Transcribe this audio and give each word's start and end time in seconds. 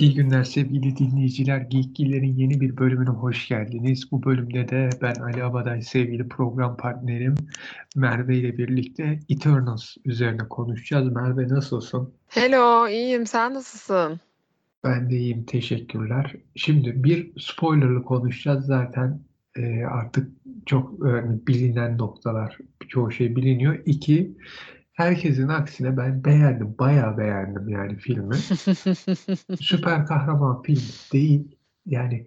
İyi 0.00 0.14
günler 0.14 0.44
sevgili 0.44 0.96
dinleyiciler. 0.96 1.60
Geekgiler'in 1.60 2.36
yeni 2.36 2.60
bir 2.60 2.76
bölümüne 2.76 3.08
hoş 3.08 3.48
geldiniz. 3.48 4.12
Bu 4.12 4.22
bölümde 4.22 4.68
de 4.68 4.90
ben 5.02 5.14
Ali 5.14 5.44
Abaday 5.44 5.82
sevgili 5.82 6.28
program 6.28 6.76
partnerim 6.76 7.34
Merve 7.96 8.36
ile 8.36 8.58
birlikte 8.58 9.18
Eternals 9.28 9.96
üzerine 10.04 10.48
konuşacağız. 10.48 11.12
Merve 11.12 11.48
nasılsın? 11.48 12.14
Hello, 12.28 12.88
iyiyim. 12.88 13.26
Sen 13.26 13.54
nasılsın? 13.54 14.20
Ben 14.84 15.10
de 15.10 15.16
iyiyim, 15.16 15.44
teşekkürler. 15.44 16.36
Şimdi 16.54 17.04
bir 17.04 17.32
spoilerlı 17.40 18.02
konuşacağız. 18.02 18.66
Zaten 18.66 19.20
e, 19.56 19.84
artık 19.84 20.30
çok 20.66 21.06
e, 21.06 21.46
bilinen 21.46 21.98
noktalar, 21.98 22.58
çoğu 22.88 23.10
şey 23.10 23.36
biliniyor. 23.36 23.78
İki, 23.86 24.36
Herkesin 25.00 25.48
aksine 25.48 25.96
ben 25.96 26.24
beğendim, 26.24 26.74
bayağı 26.78 27.18
beğendim 27.18 27.68
yani 27.68 27.96
filmi. 27.96 28.36
Süper 29.60 30.06
kahraman 30.06 30.62
film 30.62 30.82
değil. 31.12 31.56
Yani 31.86 32.26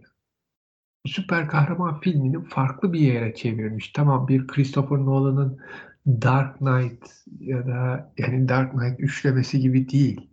süper 1.05 1.47
kahraman 1.47 1.99
filmini 1.99 2.43
farklı 2.43 2.93
bir 2.93 2.99
yere 2.99 3.35
çevirmiş. 3.35 3.91
Tamam 3.91 4.27
bir 4.27 4.47
Christopher 4.47 4.97
Nolan'ın 4.97 5.59
Dark 6.07 6.57
Knight 6.57 7.07
ya 7.39 7.67
da 7.67 8.13
yani 8.17 8.49
Dark 8.49 8.71
Knight 8.71 8.99
üçlemesi 8.99 9.59
gibi 9.59 9.89
değil. 9.89 10.29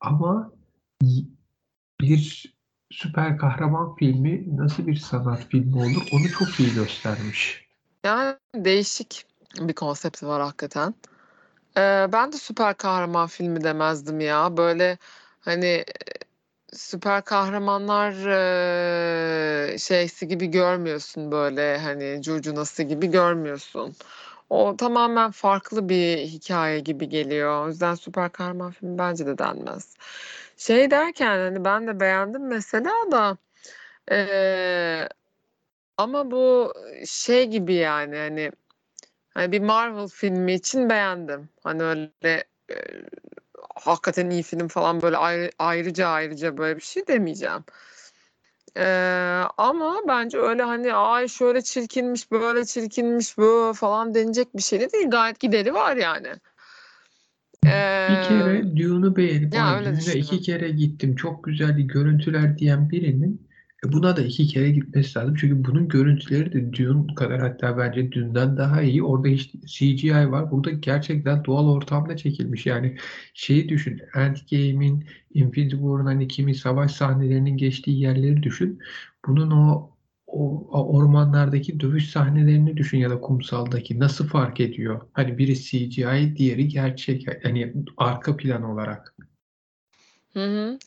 Ama 0.00 0.52
bir 2.00 2.54
süper 2.90 3.38
kahraman 3.38 3.96
filmi 3.96 4.56
nasıl 4.56 4.86
bir 4.86 4.96
sanat 4.96 5.46
filmi 5.48 5.76
olur 5.76 6.08
onu 6.12 6.28
çok 6.28 6.60
iyi 6.60 6.74
göstermiş. 6.74 7.66
Yani 8.04 8.36
değişik 8.54 9.26
bir 9.60 9.74
konsepti 9.74 10.26
var 10.26 10.42
hakikaten. 10.42 10.94
Eee, 11.76 12.08
ben 12.12 12.32
de 12.32 12.36
süper 12.38 12.74
kahraman 12.76 13.26
filmi 13.26 13.64
demezdim 13.64 14.20
ya. 14.20 14.56
Böyle, 14.56 14.98
hani, 15.40 15.84
süper 16.72 17.24
kahramanlar, 17.24 18.12
eee, 19.70 19.78
şeysi 19.78 20.28
gibi 20.28 20.46
görmüyorsun, 20.46 21.32
böyle, 21.32 21.78
hani, 21.78 22.22
curcunası 22.22 22.82
gibi 22.82 23.06
görmüyorsun. 23.10 23.94
O 24.50 24.76
tamamen 24.76 25.30
farklı 25.30 25.88
bir 25.88 26.18
hikaye 26.18 26.80
gibi 26.80 27.08
geliyor. 27.08 27.64
O 27.66 27.68
yüzden 27.68 27.94
süper 27.94 28.32
kahraman 28.32 28.70
filmi 28.72 28.98
bence 28.98 29.26
de 29.26 29.38
denmez. 29.38 29.94
Şey 30.56 30.90
derken, 30.90 31.38
hani, 31.38 31.64
ben 31.64 31.86
de 31.86 32.00
beğendim 32.00 32.46
mesela 32.48 32.92
da, 33.12 33.38
eee, 34.10 35.08
ama 35.98 36.30
bu, 36.32 36.74
şey 37.06 37.46
gibi 37.46 37.74
yani, 37.74 38.16
hani 38.18 38.52
Hani 39.36 39.52
bir 39.52 39.60
Marvel 39.60 40.08
filmi 40.08 40.52
için 40.52 40.90
beğendim. 40.90 41.48
Hani 41.64 41.82
öyle 41.82 42.44
e, 42.70 42.76
hakikaten 43.74 44.30
iyi 44.30 44.42
film 44.42 44.68
falan 44.68 45.02
böyle 45.02 45.16
ayrı, 45.16 45.50
ayrıca 45.58 46.08
ayrıca 46.08 46.58
böyle 46.58 46.76
bir 46.76 46.82
şey 46.82 47.06
demeyeceğim. 47.06 47.64
Ee, 48.76 49.42
ama 49.58 50.00
bence 50.08 50.38
öyle 50.38 50.62
hani 50.62 50.94
ay 50.94 51.28
şöyle 51.28 51.62
çirkinmiş 51.62 52.30
böyle 52.30 52.64
çirkinmiş 52.64 53.38
bu 53.38 53.72
falan 53.76 54.14
denecek 54.14 54.56
bir 54.56 54.62
şey 54.62 54.80
de 54.80 54.92
değil. 54.92 55.10
Gayet 55.10 55.40
gideri 55.40 55.74
var 55.74 55.96
yani. 55.96 56.28
Ee, 57.66 58.08
bir 58.10 58.28
kere 58.28 58.76
Dune'u 58.76 59.16
beğenip 59.16 59.54
ya 59.54 59.80
Dune'a 59.80 60.12
iki 60.12 60.40
kere 60.40 60.68
gittim 60.68 61.16
çok 61.16 61.44
güzel 61.44 61.80
görüntüler 61.80 62.58
diyen 62.58 62.90
birinin 62.90 63.48
e, 63.52 63.55
buna 63.92 64.16
da 64.16 64.22
iki 64.22 64.46
kere 64.46 64.70
gitmesi 64.70 65.18
lazım. 65.18 65.34
Çünkü 65.40 65.64
bunun 65.64 65.88
görüntüleri 65.88 66.52
de 66.52 66.72
Dune 66.72 67.14
kadar 67.14 67.40
hatta 67.40 67.78
bence 67.78 68.12
Dune'dan 68.12 68.56
daha 68.56 68.82
iyi. 68.82 69.02
Orada 69.02 69.28
işte 69.28 69.58
CGI 69.66 70.30
var. 70.30 70.50
Burada 70.50 70.70
gerçekten 70.70 71.44
doğal 71.44 71.68
ortamda 71.68 72.16
çekilmiş. 72.16 72.66
Yani 72.66 72.96
şeyi 73.34 73.68
düşün. 73.68 74.00
Endgame'in, 74.14 75.04
Infinity 75.34 75.76
War'un 75.76 76.06
hani 76.06 76.28
kimi 76.28 76.54
savaş 76.54 76.92
sahnelerinin 76.92 77.56
geçtiği 77.56 78.00
yerleri 78.00 78.42
düşün. 78.42 78.78
Bunun 79.26 79.50
o 79.50 79.96
o 80.26 80.96
ormanlardaki 80.96 81.80
dövüş 81.80 82.10
sahnelerini 82.10 82.76
düşün 82.76 82.98
ya 82.98 83.10
da 83.10 83.20
kumsaldaki 83.20 83.98
nasıl 84.00 84.28
fark 84.28 84.60
ediyor? 84.60 85.00
Hani 85.12 85.38
biri 85.38 85.56
CGI, 85.56 86.36
diğeri 86.36 86.68
gerçek. 86.68 87.26
Yani 87.44 87.74
arka 87.96 88.36
plan 88.36 88.62
olarak. 88.62 89.14
Hı 90.32 90.44
hı. 90.44 90.78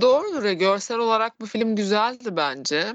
Doğrudur 0.00 0.44
ya, 0.44 0.52
görsel 0.52 0.98
olarak 0.98 1.40
bu 1.40 1.46
film 1.46 1.76
güzeldi 1.76 2.36
bence. 2.36 2.94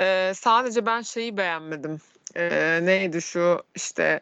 Eee, 0.00 0.32
sadece 0.34 0.86
ben 0.86 1.02
şeyi 1.02 1.36
beğenmedim. 1.36 1.98
Eee, 2.36 2.80
neydi 2.86 3.22
şu, 3.22 3.62
işte, 3.74 4.20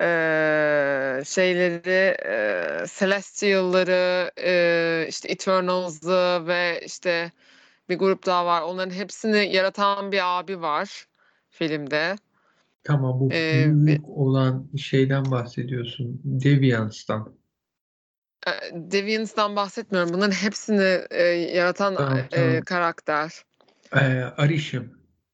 eee, 0.00 1.22
şeyleri, 1.26 2.16
eee, 2.24 2.86
Celestial'ları, 2.98 4.30
eee, 4.38 5.06
işte, 5.08 5.28
Eternals'ı 5.32 6.46
ve, 6.46 6.80
işte, 6.86 7.32
bir 7.88 7.98
grup 7.98 8.26
daha 8.26 8.46
var. 8.46 8.62
Onların 8.62 8.90
hepsini 8.94 9.56
yaratan 9.56 10.12
bir 10.12 10.38
abi 10.38 10.62
var 10.62 11.06
filmde. 11.50 12.16
Tamam, 12.84 13.20
bu 13.20 13.30
Eee, 13.30 13.70
büyük 13.86 14.08
olan 14.08 14.70
şeyden 14.76 15.30
bahsediyorsun. 15.30 16.20
Deviance'dan. 16.24 17.43
Deviance'dan 18.72 19.56
bahsetmiyorum. 19.56 20.12
Bunların 20.12 20.32
hepsini, 20.32 21.06
eee, 21.10 21.56
yaratan, 21.56 21.94
Tamam, 21.94 22.28
tamam. 22.30 22.60
karakter. 22.62 23.44
Eee, 23.94 24.32
Arishem. 24.36 24.90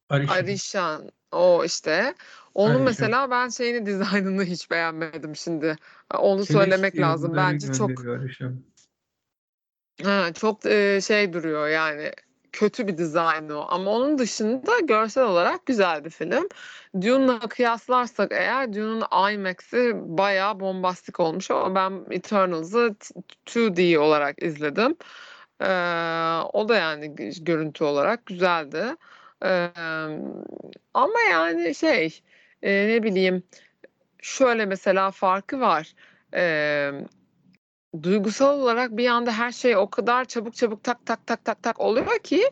Arishem. 0.09 0.35
Arishan. 0.35 1.11
O 1.31 1.63
işte. 1.65 2.15
Onun 2.53 2.69
Arishem. 2.69 2.85
mesela 2.85 3.31
ben 3.31 3.49
şeyini, 3.49 3.85
dizaynını 3.85 4.43
hiç 4.43 4.71
beğenmedim 4.71 5.35
şimdi. 5.35 5.75
Onu 6.13 6.45
söylemek 6.45 6.99
lazım. 6.99 7.37
Bence 7.37 7.73
çok 7.73 8.05
Arishem. 8.05 8.63
Ha, 10.03 10.33
çok, 10.33 10.65
eee, 10.65 10.99
şey 11.03 11.33
duruyor 11.33 11.67
yani 11.67 12.11
kötü 12.53 12.87
bir 12.87 12.97
dizayn 12.97 13.49
o 13.49 13.65
ama 13.69 13.91
onun 13.91 14.17
dışında 14.17 14.79
görsel 14.79 15.23
olarak 15.23 15.65
güzel 15.65 16.05
bir 16.05 16.09
film. 16.09 16.47
Dune'la 17.01 17.39
kıyaslarsak 17.39 18.31
eğer 18.31 18.73
Dune'un 18.73 19.31
IMAX'i 19.33 19.91
bayağı 19.95 20.59
bombastik 20.59 21.19
olmuş 21.19 21.51
ama 21.51 21.75
ben 21.75 22.15
Eternals'ı 22.15 22.95
2D 23.47 23.99
olarak 23.99 24.43
izledim. 24.43 24.95
Eee, 25.61 25.67
o 26.53 26.69
da 26.69 26.75
yani 26.75 27.15
görüntü 27.41 27.83
olarak 27.83 28.25
güzeldi. 28.25 28.95
Emm, 29.41 30.21
ama 30.93 31.19
yani 31.31 31.75
şey, 31.75 32.21
eee, 32.63 32.87
ne 32.87 33.03
bileyim, 33.03 33.43
şöyle 34.21 34.65
mesela 34.65 35.11
farkı 35.11 35.59
var. 35.59 35.93
Emm 36.33 37.05
Duygusal 38.03 38.59
olarak 38.59 38.97
bir 38.97 39.07
anda 39.07 39.31
her 39.31 39.51
şey 39.51 39.77
o 39.77 39.89
kadar 39.89 40.25
çabuk 40.25 40.55
çabuk 40.55 40.83
tak 40.83 41.05
tak 41.05 41.27
tak 41.27 41.45
tak 41.45 41.63
tak 41.63 41.79
oluyor 41.79 42.19
ki, 42.19 42.51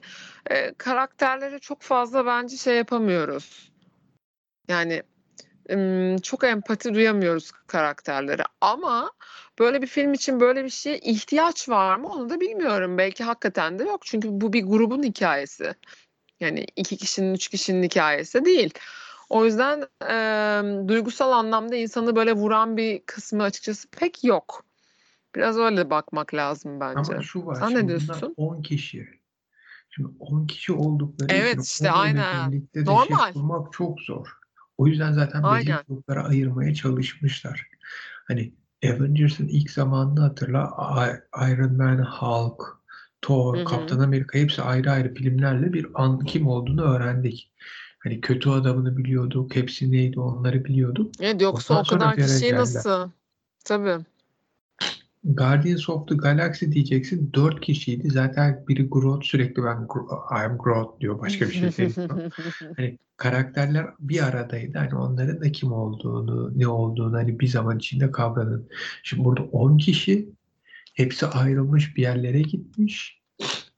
eee, 0.52 0.74
karakterlere 0.78 1.60
çok 1.60 1.82
fazla 1.82 2.26
bence 2.26 2.58
şey 2.58 2.76
yapamıyoruz. 2.78 3.72
Yani, 4.70 5.04
çok 6.24 6.44
empati 6.46 6.94
duyamıyoruz 6.96 7.52
karakterlere 7.68 8.44
ama 8.62 9.12
böyle 9.60 9.82
bir 9.82 9.88
film 9.88 10.14
için 10.14 10.40
böyle 10.40 10.64
bir 10.66 10.70
şeye 10.70 11.00
ihtiyaç 11.00 11.70
var 11.70 11.96
mı 11.98 12.10
onu 12.10 12.30
da 12.30 12.40
bilmiyorum. 12.42 12.98
Belki 12.98 13.24
hakikaten 13.24 13.80
de 13.80 13.84
yok 13.84 14.02
çünkü 14.06 14.30
bu 14.32 14.54
bir 14.54 14.64
grubun 14.66 15.04
hikâyesi. 15.04 15.76
Yani 16.42 16.66
2 16.76 16.98
kişinin, 16.98 17.34
3 17.36 17.48
kişinin 17.50 17.84
hikâyesi 17.84 18.46
değil. 18.46 18.74
O 19.30 19.46
yüzden, 19.46 19.84
emm, 20.10 20.90
duygusal 20.90 21.32
anlamda 21.32 21.76
insanı 21.76 22.16
böyle 22.18 22.34
vuran 22.34 22.78
bir 22.78 23.02
kısmı 23.06 23.44
açıkçası 23.44 23.90
pek 23.90 24.24
yok. 24.24 24.66
Biraz 25.36 25.58
öyle 25.58 25.90
bakmak 25.90 26.34
lazım 26.34 26.80
bence. 26.80 27.14
Ama 27.14 27.22
şu 27.22 27.46
var, 27.46 27.56
Sen 27.56 27.76
ne 27.76 27.88
diyorsun? 27.88 28.34
10 28.38 28.62
kişi. 28.62 29.08
Şimdi 29.90 30.10
10 30.20 30.48
kişi 30.48 30.74
oldukları 30.74 31.34
Evet, 31.34 31.54
için 31.54 31.62
işte, 31.62 31.88
10'u 31.88 31.94
aynen. 31.98 32.52
birlikte 32.52 32.80
de 32.80 32.86
şey 32.86 32.96
Normal. 32.96 33.34
kurmak 33.34 33.74
çok 33.74 34.02
zor. 34.02 34.28
O 34.78 34.88
yüzden 34.88 35.12
zaten 35.12 35.44
belli 35.44 35.76
gruplara 35.88 36.26
ayırmaya 36.26 36.74
çalışmışlar. 36.74 37.68
Hani 38.28 38.54
Avengers'ın 38.86 39.48
ilk 39.48 39.72
zamanını 39.72 40.20
hatırla. 40.20 40.74
Iron 41.52 41.78
Man, 41.78 41.98
Hulk, 41.98 42.62
Thor, 43.22 43.56
Hı 43.58 43.62
hı. 43.62 43.66
Kaptan 43.66 44.00
Amerika 44.00 44.40
hepsi 44.40 44.62
ayrı 44.62 44.92
ayrı 44.92 45.14
filmlerle 45.14 45.74
bir 45.74 45.88
an 45.94 46.20
kim 46.20 46.48
olduğunu 46.48 46.82
öğrendik. 46.82 47.52
Hani 48.00 48.22
kötü 48.22 48.50
adamını 48.50 48.98
biliyorduk, 48.98 49.56
hepsi 49.56 49.92
neydi 49.92 50.20
onları 50.20 50.66
biliyorduk. 50.66 51.12
Evet, 51.20 51.42
yoksa 51.42 51.74
Ondan 51.74 51.86
o 51.86 51.90
kadar 51.90 52.16
kişiyi 52.16 52.54
nasıl 52.56 53.10
Tabii. 53.66 54.06
Guardians 55.24 55.90
of 55.90 56.08
the 56.08 56.16
Galaxy 56.16 56.72
diyeceksin. 56.72 57.34
Dört 57.34 57.62
kişiydi. 57.62 58.10
Zaten 58.10 58.64
biri 58.68 58.90
Groot 58.90 59.26
sürekli 59.26 59.64
ben 59.64 59.88
I 60.38 60.46
am 60.46 60.58
Groot 60.58 61.02
diyor. 61.02 61.20
Başka 61.20 61.46
bir 61.46 61.54
şey 61.54 61.78
demiyor. 61.78 62.32
hani 62.78 62.98
karakterler 63.18 63.86
bir 64.00 64.28
aradaydı. 64.28 64.78
Hani 64.78 64.96
onların 64.96 65.42
da 65.42 65.52
kim 65.52 65.72
olduğunu, 65.72 66.60
ne 66.60 66.68
olduğunu 66.68 67.18
hani 67.18 67.40
bir 67.40 67.48
zaman 67.48 67.78
içinde 67.78 68.12
kavradın. 68.12 68.70
Şimdi 69.04 69.24
burada 69.24 69.44
10 69.44 69.78
kişi 69.78 70.30
hepsi 70.96 71.26
ayrılmış 71.26 71.98
bir 71.98 72.02
yerlere 72.02 72.42
gitmiş. 72.42 73.20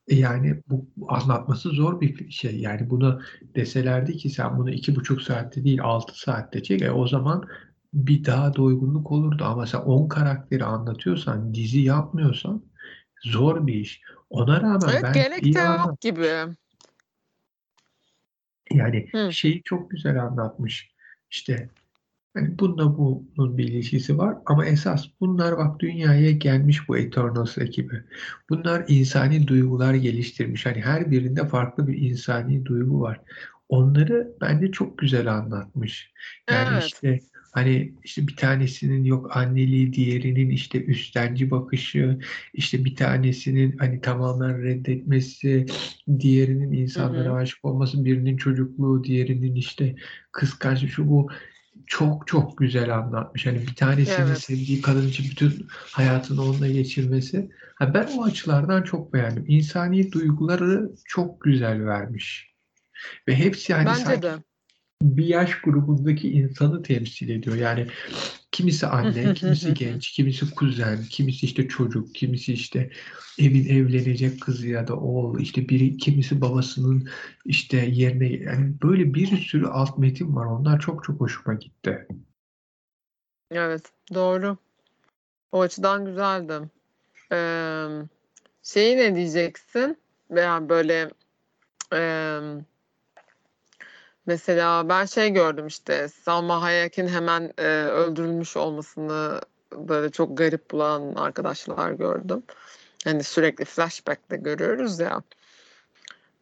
Yani 0.09 0.61
bu 0.69 0.87
anlatması 1.07 1.69
zor 1.69 2.01
bir 2.01 2.31
şey. 2.31 2.59
Yani 2.59 2.89
bunu 2.89 3.21
deselerdi 3.55 4.17
ki 4.17 4.29
sen 4.29 4.57
bunu 4.57 4.71
iki 4.71 4.95
buçuk 4.95 5.21
saatte 5.21 5.63
değil 5.63 5.81
altı 5.81 6.19
saatte 6.19 6.63
çek. 6.63 6.81
E 6.81 6.91
o 6.91 7.07
zaman 7.07 7.44
bir 7.93 8.25
daha 8.25 8.55
doygunluk 8.55 9.11
olurdu 9.11 9.43
ama 9.45 9.67
sen 9.67 9.79
10 9.79 10.07
karakteri 10.07 10.63
anlatıyorsan, 10.63 11.53
dizi 11.53 11.79
yapmıyorsan 11.79 12.63
zor 13.23 13.67
bir 13.67 13.73
iş. 13.73 14.01
Ona 14.29 14.61
rağmen 14.61 14.89
Evet, 14.91 15.03
ben 15.03 15.13
gerek 15.13 15.55
de 15.55 15.59
yok 15.59 16.01
gibi. 16.01 16.27
Yani 18.71 19.09
Hı. 19.11 19.33
şeyi 19.33 19.63
çok 19.63 19.91
güzel 19.91 20.23
anlatmış. 20.23 20.91
İşte 21.29 21.69
hani 22.33 22.59
bununla 22.59 22.97
bunun 22.97 23.57
bir 23.57 23.67
ilişkisi 23.67 24.17
var 24.17 24.37
ama 24.45 24.65
esas 24.65 25.05
bunlar 25.19 25.57
bak 25.57 25.79
dünyaya 25.79 26.31
gelmiş 26.31 26.89
bu 26.89 26.97
Eternals 26.97 27.57
ekibi. 27.57 28.03
Bunlar 28.49 28.85
insani 28.87 29.47
duygular 29.47 29.94
geliştirmiş. 29.94 30.65
Hani 30.65 30.81
her 30.81 31.11
birinde 31.11 31.47
farklı 31.47 31.87
bir 31.87 31.97
insani 31.97 32.65
duygu 32.65 33.01
var. 33.01 33.21
Onları 33.69 34.31
bence 34.41 34.71
çok 34.71 34.97
güzel 34.97 35.33
anlatmış. 35.33 36.11
Yani 36.49 36.69
Evet. 36.73 36.83
işte 36.83 37.19
hani 37.51 37.94
işte 38.03 38.27
bir 38.27 38.36
tanesinin 38.36 39.03
yok 39.03 39.38
anneliği, 39.38 39.94
diğerinin 39.94 40.50
işte 40.50 40.86
üstenci 40.86 41.51
bakışı, 41.51 42.19
işte 42.53 42.86
bir 42.86 42.95
tanesinin 42.95 43.77
hani 43.77 44.01
tamamen 44.01 44.63
reddetmesi, 44.63 45.65
diğerinin 46.19 46.71
Hı 46.71 46.75
insanlara 46.75 47.30
hı. 47.30 47.33
aşık 47.33 47.65
olması, 47.65 48.06
birinin 48.06 48.38
çocukluğu, 48.38 49.03
diğerinin 49.03 49.56
işte 49.56 49.95
kıskançlığı 50.31 50.88
şu 50.88 51.09
bu 51.09 51.30
çok 51.86 52.27
çok 52.27 52.57
güzel 52.57 52.98
anlatmış. 52.98 53.45
Hani 53.45 53.62
bir 53.62 53.75
tanesinin 53.75 54.27
Evet. 54.27 54.38
sevdiği 54.38 54.81
kadın 54.81 55.07
için 55.07 55.25
bütün 55.31 55.68
hayatını 55.69 56.42
onunla 56.42 56.68
geçirmesi. 56.68 57.50
Ha, 57.75 57.94
ben 57.94 58.07
o 58.18 58.24
açılardan 58.24 58.83
çok 58.83 59.13
beğendim. 59.13 59.45
İnsani 59.47 60.12
duyguları 60.12 60.92
çok 61.06 61.42
güzel 61.42 61.86
vermiş. 61.86 62.51
Ve 63.27 63.36
hepsi 63.36 63.74
hani 63.74 63.86
Bence 63.86 64.00
sanki 64.00 64.21
de. 64.21 64.33
Bir 65.01 65.25
yaş 65.25 65.62
grubundaki 65.62 66.31
insanı 66.31 66.83
temsil 66.83 67.30
ediyor. 67.30 67.56
Yani 67.56 67.88
kimisi 68.51 68.88
anne, 68.88 69.33
kimisi 69.33 69.74
genç, 69.74 70.12
kimisi 70.12 70.56
kuzen, 70.56 71.03
kimisi 71.09 71.45
işte 71.45 71.68
çocuk, 71.68 72.15
kimisi 72.15 72.53
işte 72.53 72.92
evin 73.39 73.69
evlenecek 73.69 74.42
kızı 74.42 74.68
ya 74.68 74.88
da 74.88 74.95
oğul, 74.95 75.39
işte 75.39 75.69
biri 75.69 75.98
kimisi 75.98 76.42
babasının 76.42 77.09
işte 77.45 77.77
yerine 77.77 78.27
yani 78.27 78.74
böyle 78.83 79.13
bir 79.13 79.38
sürü 79.38 79.68
alt 79.68 79.98
metin 79.98 80.36
var. 80.36 80.45
Onlar 80.45 80.80
çok 80.80 81.04
çok 81.04 81.21
hoşuma 81.21 81.54
gitti. 81.54 82.07
Evet, 83.51 83.83
doğru. 84.13 84.57
O 85.51 85.62
açıdan 85.62 86.06
güzeldi. 86.06 86.54
Emm, 87.31 88.09
şeyi 88.63 88.97
ne 88.97 89.15
diyeceksin? 89.15 89.97
Veya 90.31 90.69
böyle 90.69 91.09
emm 91.92 92.63
mesela 94.31 94.89
ben 94.89 95.06
şey 95.06 95.30
gördüm 95.33 95.68
işte 95.68 96.07
Salma 96.07 96.62
Hayek'in 96.62 97.07
hemen, 97.07 97.54
eee, 97.60 97.83
öldürülmüş 97.86 98.57
olmasını 98.57 99.42
böyle 99.75 100.10
çok 100.12 100.38
garip 100.38 100.72
bulan 100.72 101.13
arkadaşlar 101.16 101.92
gördüm. 101.92 102.44
Hani 103.04 103.24
sürekli 103.24 103.66
flashback'te 103.66 104.38
görüyoruz 104.38 105.00
ya. 105.00 105.22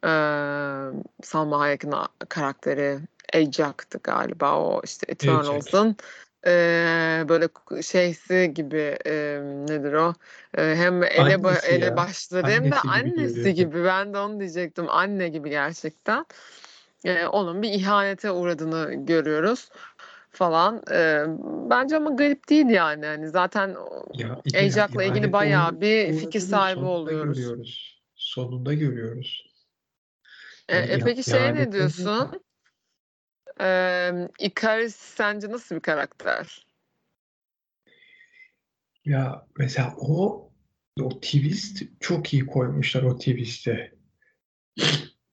Emm, 0.04 1.04
Salma 1.24 1.60
Hayek'in 1.60 1.94
karakteri 2.30 3.00
Ajax'tı 3.34 4.00
galiba 4.04 4.60
o 4.60 4.82
işte. 4.84 5.06
Eternals'ın 5.12 5.96
eee, 6.46 7.26
böyle 7.30 7.48
şeysi 7.82 8.52
gibi, 8.56 8.98
emm, 9.06 9.68
nedir 9.68 9.94
o? 9.94 10.14
Eee, 10.58 10.76
hem 10.76 11.04
ele 11.04 11.44
ba 11.44 11.50
Annesi 11.50 11.72
ya. 11.72 11.78
elebaşları 11.78 12.48
hem 12.52 12.72
de 12.72 12.76
Annesi 12.80 13.42
gibi 13.42 13.54
gibi. 13.54 13.84
Ben 13.84 14.14
de 14.14 14.18
onu 14.18 14.40
diyecektim. 14.40 14.90
Anne 14.90 15.30
gibi 15.30 15.50
gerçekten. 15.50 16.26
Eee, 17.06 17.28
onun 17.28 17.62
bir 17.62 17.70
ihanete 17.70 18.32
uğradığını 18.32 18.94
görüyoruz 19.06 19.70
falan. 20.32 20.84
Eee, 20.92 21.26
bence 21.70 21.98
ama 21.98 22.10
garip 22.10 22.50
değil 22.50 22.66
yani. 22.66 23.06
Hani 23.06 23.30
zaten 23.30 23.76
Ya, 24.14 24.42
ilgili 24.46 24.68
ihanete 24.68 25.34
bayağı 25.34 25.82
bir 25.82 26.14
fikir 26.14 26.40
sahibi 26.40 26.80
oluyoruz. 26.80 27.38
görüyoruz. 27.38 28.02
Sonunda 28.16 28.74
görüyoruz. 28.74 29.46
E 30.70 30.78
Yani 30.78 30.92
e, 30.94 31.00
peki 31.00 31.24
şeye 31.24 31.54
ne 31.56 31.72
diyorsun? 31.72 32.42
Emm, 33.60 34.28
Ikaris 34.40 34.96
sence 34.96 35.52
nasıl 35.52 35.76
bir 35.76 35.82
karakter? 35.82 36.66
Ya 39.06 39.46
mesela 39.58 39.94
o 39.98 40.50
o 41.02 41.10
twist 41.22 41.84
çok 42.00 42.34
iyi 42.34 42.46
koymuşlar 42.46 43.04
o 43.04 43.18
twist'i. 43.18 43.92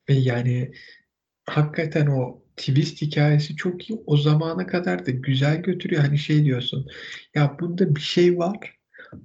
Ve 0.09 0.15
yani 0.15 0.73
hakikaten 1.47 2.07
o 2.07 2.39
twist 2.57 3.03
hikayesi 3.03 3.57
çok 3.57 3.91
iyi. 3.91 4.03
O 4.07 4.17
zamana 4.17 4.67
kadar 4.67 5.07
da 5.07 5.11
güzel 5.11 5.63
götürüyor. 5.63 6.03
Hani 6.03 6.19
şey 6.19 6.45
diyorsun. 6.45 6.89
Ya 7.35 7.57
bunda 7.61 7.97
bir 7.97 8.01
şey 8.01 8.39
var 8.39 8.77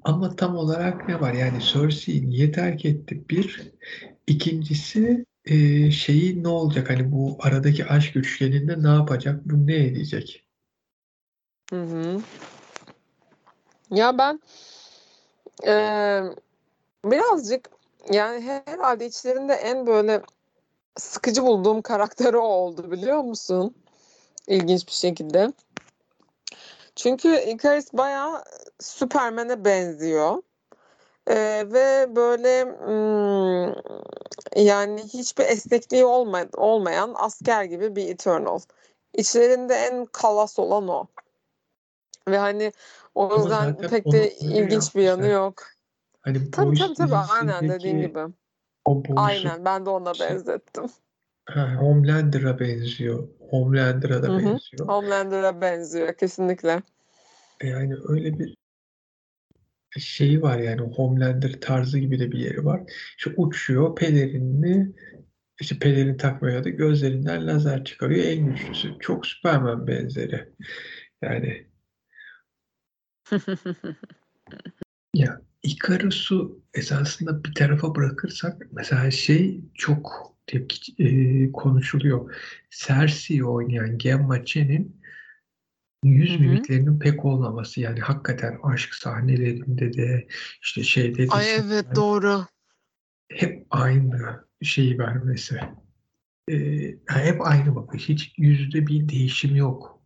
ama 0.03 0.35
tam 0.35 0.55
olarak 0.55 1.07
ne 1.07 1.19
var? 1.19 1.33
Yani 1.33 1.61
Cersei'yi 1.61 2.29
niye 2.29 2.51
terk 2.51 2.85
etti? 2.85 3.23
Bir. 3.29 3.71
İkincisi 4.27 5.25
e, 5.45 5.91
şeyi 5.91 6.43
ne 6.43 6.47
olacak? 6.47 6.89
Hani 6.89 7.11
bu 7.11 7.37
aradaki 7.39 7.85
aşk 7.85 8.15
üçgeninde 8.15 8.83
ne 8.83 8.87
yapacak? 8.87 9.45
Bu 9.45 9.67
ne 9.67 9.75
edecek? 9.75 10.45
Hı 11.69 11.83
hı. 11.83 12.21
Ya 13.91 14.17
ben 14.17 14.39
emm, 15.63 16.35
birazcık 17.05 17.69
yani 18.13 18.41
herhâlde 18.65 19.05
içlerinde 19.05 19.53
en 19.53 19.87
böyle 19.87 20.21
sıkıcı 20.97 21.43
bulduğum 21.43 21.81
karakter 21.81 22.33
o 22.33 22.41
oldu 22.41 22.91
biliyor 22.91 23.23
musun? 23.23 23.75
İlginç 24.47 24.87
bir 24.87 24.91
şekilde. 24.91 25.53
Çünkü 26.95 27.35
Ikaris 27.35 27.93
bayağı 27.93 28.43
Superman'e 28.79 29.65
benziyor. 29.65 30.41
Eee, 31.29 31.73
ve 31.73 32.15
böyle, 32.15 32.61
ımm, 32.87 33.75
yani 34.55 35.03
hiçbir 35.03 35.45
esnekliği 35.45 36.05
olma 36.05 36.45
olmayan 36.57 37.13
asker 37.17 37.63
gibi 37.63 37.95
bir 37.95 38.09
Eternal. 38.09 38.59
İçlerinde 39.13 39.75
en 39.75 40.05
kalas 40.05 40.59
olan 40.59 40.87
o. 40.87 41.07
Ve 42.27 42.37
hani 42.37 42.71
o 43.15 43.23
Ama 43.23 43.35
yüzden 43.35 43.77
pek 43.77 44.11
de 44.11 44.35
ilginç 44.35 44.95
bir 44.95 45.01
yanı 45.01 45.27
yok. 45.27 45.63
Hani 46.21 46.51
Tabii, 46.51 46.77
tabii, 46.77 46.93
tabii. 46.93 47.15
Aynen 47.15 47.69
dediğin 47.69 48.01
gibi. 48.01 48.19
O 48.85 49.03
Aynen, 49.15 49.65
ben 49.65 49.85
de 49.85 49.89
ona 49.89 50.13
şey 50.13 50.29
benzettim. 50.29 50.85
Ha, 51.45 51.75
Homelander'a 51.75 52.59
benziyor. 52.59 53.27
Homelander'a 53.49 54.23
da 54.23 54.29
benziyor. 54.29 54.87
Homelander'a 54.87 55.61
benziyor 55.61 56.13
kesinlikle. 56.13 56.81
E, 57.61 57.67
yani 57.67 57.95
öyle 58.07 58.39
bir 58.39 58.57
şeyi 59.97 60.41
var 60.41 60.59
yani 60.59 60.81
Homelander 60.81 61.61
tarzı 61.61 61.99
gibi 61.99 62.19
de 62.19 62.31
bir 62.31 62.39
yeri 62.39 62.65
var. 62.65 62.81
İşte 63.17 63.33
uçuyor 63.37 63.95
pelerinini 63.95 64.91
işte 65.59 65.79
pelerin 65.79 66.17
takmıyor 66.17 66.63
da 66.63 66.69
gözlerinden 66.69 67.47
lazer 67.47 67.83
çıkarıyor 67.83 68.25
en 68.25 68.45
güçlüsü. 68.45 68.99
Çok 68.99 69.25
Superman 69.25 69.87
benzeri. 69.87 70.53
Yani 71.21 71.67
ya 75.15 75.41
Icarus'u 75.63 76.61
esasında 76.73 77.43
bir 77.43 77.53
tarafa 77.53 77.95
bırakırsak 77.95 78.67
mesela 78.71 79.11
şey 79.11 79.61
çok 79.73 80.35
tepki 80.47 81.03
e, 81.03 81.51
konuşuluyor. 81.51 82.35
Cersei'yi 82.69 83.45
oynayan 83.45 83.97
Gemma 83.97 84.45
Chan'in 84.45 85.01
Hı 86.05 86.09
yüz 86.09 86.39
mimiklerinin 86.39 86.99
pek 86.99 87.25
olmaması 87.25 87.81
yani 87.81 87.99
hakikaten 87.99 88.59
aşk 88.63 88.93
sahnelerinde 88.93 89.93
de 89.93 90.27
işte 90.61 90.83
şeyde 90.83 91.27
de 91.27 91.31
Ay, 91.31 91.51
evet, 91.51 91.65
zaten 91.65 91.95
doğru. 91.95 92.45
hep 93.31 93.67
aynı 93.69 94.45
şeyi 94.61 94.99
vermesi. 94.99 95.59
Ee, 96.51 96.95
hep 97.07 97.41
aynı 97.41 97.75
bakış. 97.75 98.09
Hiç 98.09 98.33
yüzde 98.37 98.87
bir 98.87 99.09
değişim 99.09 99.55
yok. 99.55 100.01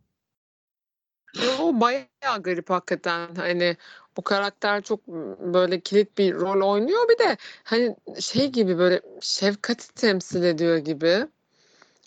O 1.60 1.80
bayağı 1.80 2.42
garip 2.42 2.70
hakikaten. 2.70 3.34
Hani 3.34 3.76
o 4.16 4.22
karakter 4.22 4.82
çok 4.82 5.08
böyle 5.52 5.80
kilit 5.80 6.18
bir 6.18 6.34
rol 6.34 6.72
oynuyor. 6.72 7.08
Bir 7.08 7.18
de 7.18 7.36
hani 7.64 7.96
şey 8.20 8.52
gibi 8.52 8.78
böyle 8.78 9.00
şefkati 9.20 9.94
temsil 9.94 10.42
ediyor 10.42 10.76
gibi. 10.76 11.26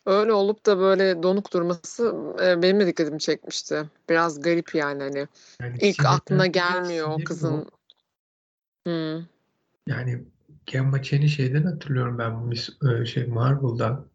Öyle 0.06 0.34
olup 0.34 0.66
da 0.66 0.80
böyle 0.80 1.24
donuk 1.24 1.54
durması, 1.54 2.16
eee, 2.42 2.62
benim 2.62 2.80
de 2.80 2.88
dikkatimi 2.88 3.20
çekmişti. 3.20 3.84
Biraz 4.10 4.42
garip 4.42 4.76
yani 4.76 5.04
hani. 5.04 5.28
Yani 5.62 5.78
İlk 5.82 6.06
aklına 6.06 6.48
gelmiyor 6.48 7.08
o 7.10 7.14
sinir 7.14 7.26
kızın. 7.26 7.66
Hıı. 8.88 9.26
Yani 9.88 10.24
Gemma 10.66 11.04
Chan'i 11.04 11.30
şeyden 11.30 11.64
hatırlıyorum 11.64 12.18
ben 12.18 12.40
Miss, 12.40 12.70
e, 12.70 13.06
şey 13.06 13.26
Marvel'dan 13.26 14.06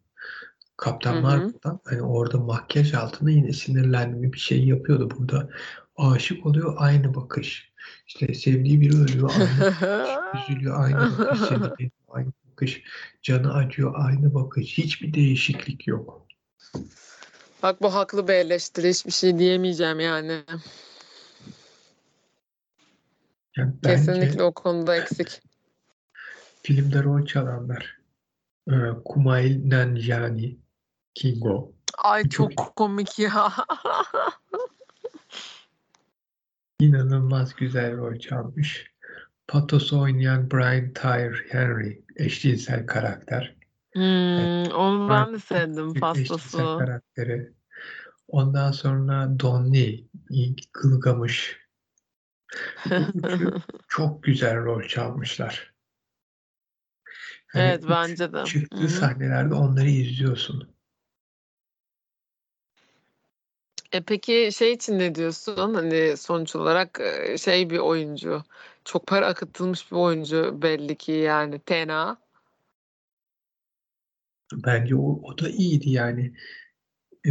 Kaptan. 0.77 1.21
Marvel'dan 1.21 1.79
hani 1.83 2.01
orada 2.01 2.37
makyaj 2.37 2.93
altında 2.93 3.31
yine 3.31 3.53
sinirlendiğinde 3.53 4.33
bir 4.33 4.39
şey 4.39 4.65
yapıyordu. 4.65 5.09
Burada 5.17 5.49
aşık 5.97 6.45
oluyor 6.45 6.75
aynı 6.77 7.15
bakış. 7.15 7.73
İşte 8.07 8.33
sevdiği 8.33 8.81
biri 8.81 8.97
ölüyor 8.97 9.31
aynı. 9.35 9.73
Üzülüyor 10.43 10.83
aynı 10.83 11.17
bakış. 11.17 11.39
Sinirleniyor 11.39 11.91
aynı 12.07 12.31
bakış. 12.51 12.83
Canı 13.21 13.53
acıyor 13.53 13.93
aynı 13.97 14.33
bakış. 14.33 14.77
Hiçbir 14.77 15.13
değişiklik 15.13 15.87
yok. 15.87 16.27
Bak 17.63 17.81
bu 17.81 17.93
haklı 17.93 18.27
bir 18.27 18.33
eleştiri. 18.33 18.89
Hiçbir 18.89 19.11
şey 19.11 19.39
diyemeyeceğim 19.39 19.99
yani. 19.99 20.43
Yani 23.57 23.73
bence 23.83 23.95
Kesinlikle 23.95 24.43
o 24.43 24.51
konuda 24.53 24.95
eksik. 24.95 25.41
filmde 26.63 27.03
rol 27.03 27.25
çalanlar. 27.25 27.97
Ee, 28.71 28.73
Kumail 29.05 29.69
Nanjiani, 29.69 30.57
Kingo. 31.13 31.71
Ay 31.97 32.29
Çok 32.29 32.57
çok 32.57 32.75
komik 32.75 33.19
ya. 33.19 33.51
inanılmaz 36.79 37.55
güzel 37.55 37.97
rol 37.97 38.19
çalmış. 38.19 38.91
Patos'u 39.47 40.01
oynayan 40.01 40.51
Brian 40.51 40.93
Tyree 40.93 41.45
Henry, 41.49 42.01
eşcinsel 42.15 42.85
karakter. 42.85 43.55
Hmm, 43.93 44.71
onu 44.71 45.09
ben 45.09 45.33
de 45.33 45.39
sevdim 45.39 45.93
Fastos'u. 45.93 46.77
karakteri. 46.77 47.53
Ondan 48.27 48.71
sonra 48.71 49.39
Donnie, 49.39 50.03
Gılgamış. 50.73 51.59
Çok 53.87 54.23
güzel 54.23 54.55
rol 54.63 54.83
çalmışlar. 54.83 55.73
Hani 57.47 57.63
Evet 57.63 57.83
bence 57.89 58.33
de. 58.33 58.45
Çıktığı 58.45 58.89
sahnelerde 58.89 59.53
onları 59.53 59.89
izliyorsun. 59.89 60.74
E 63.95 64.01
peki 64.01 64.49
şey 64.53 64.73
için 64.73 64.99
ne 64.99 65.15
diyorsun? 65.15 65.73
Hani 65.73 66.17
sonuç 66.17 66.55
olarak 66.55 66.99
e, 66.99 67.37
şey 67.37 67.69
bir 67.69 67.79
oyuncu. 67.79 68.43
Çok 68.85 69.07
para 69.07 69.27
akıtılmış 69.27 69.91
bir 69.91 69.97
oyuncu 69.97 70.59
belli 70.61 70.95
ki 70.95 71.11
yani 71.11 71.59
Tena. 71.59 72.17
Bence 74.53 74.95
o, 74.95 75.19
o 75.23 75.37
da 75.37 75.49
iyiydi 75.49 75.89
yani. 75.89 76.33
E, 77.27 77.29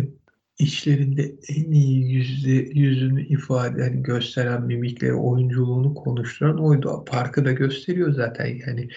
içlerinde 0.59 1.35
en 1.49 1.73
iyi 1.73 2.13
yüzde, 2.13 2.51
yüzünü 2.81 3.27
ifade 3.27 3.83
yani 3.83 4.03
gösteren 4.03 4.63
mimikleri, 4.63 5.15
oyunculuğunu 5.15 5.95
konuşturan 5.95 6.65
oydu. 6.65 7.05
Farkı 7.09 7.45
da 7.45 7.53
gösteriyor 7.53 8.13
zaten 8.13 8.47
yani. 8.67 8.89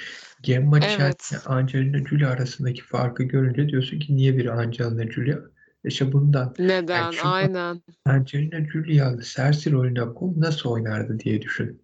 Gemma 0.42 0.80
Evet. 0.80 1.34
Angelina 1.46 2.08
Jolie 2.08 2.28
arasındaki 2.28 2.84
farkı 2.84 3.24
görünce 3.24 3.70
diyorsun 3.70 4.00
ki 4.00 4.16
niye 4.16 4.38
biri 4.38 4.52
Angelina 4.52 5.12
Jolie? 5.12 5.57
İşte 5.84 6.12
bundan. 6.12 6.54
Yani 6.58 6.68
Neden? 6.70 7.12
çünkü 7.12 7.28
Aynen. 7.28 7.82
Angelina 8.06 9.06
aldı 9.06 9.22
Cersei 9.36 9.74
rolüne 9.74 10.14
koy 10.14 10.30
nasıl 10.38 10.70
oynardı 10.70 11.20
diye 11.20 11.42
düşün. 11.42 11.82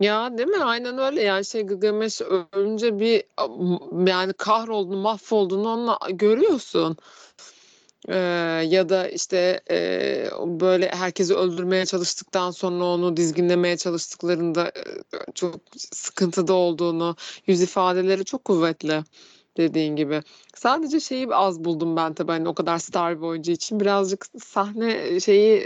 Ya 0.00 0.38
değil 0.38 0.48
mi? 0.48 0.64
Aynen 0.64 0.98
öyle. 0.98 1.22
Yani 1.22 1.44
şey 1.44 1.62
Gılgameş 1.62 2.20
ölünce 2.52 2.98
bir 2.98 3.24
yani 4.10 4.32
kahrolduğunu, 4.32 5.00
mahvolduğunu 5.00 5.68
onunla 5.68 5.98
görüyorsun. 6.12 6.96
Ee, 8.08 8.16
ya 8.68 8.88
da 8.88 9.08
işte 9.08 9.60
e, 9.70 10.28
böyle 10.46 10.88
herkesi 10.88 11.34
öldürmeye 11.34 11.86
çalıştıktan 11.86 12.50
sonra 12.50 12.84
onu 12.84 13.16
dizginlemeye 13.16 13.76
çalıştıklarında 13.76 14.68
e, 14.68 14.82
çok 15.34 15.54
sıkıntıda 15.76 16.52
olduğunu, 16.52 17.16
yüz 17.46 17.62
ifadeleri 17.62 18.24
çok 18.24 18.44
kuvvetli 18.44 19.02
dediğin 19.56 19.96
gibi. 19.96 20.22
Sadece 20.54 21.00
şeyi 21.00 21.28
az 21.34 21.64
buldum 21.64 21.96
ben 21.96 22.14
tabii 22.14 22.32
hani 22.32 22.48
o 22.48 22.54
kadar 22.54 22.78
star 22.78 23.16
bir 23.16 23.26
oyuncu 23.26 23.52
için 23.52 23.80
birazcık 23.80 24.26
sahne 24.44 25.20
şeyi 25.20 25.60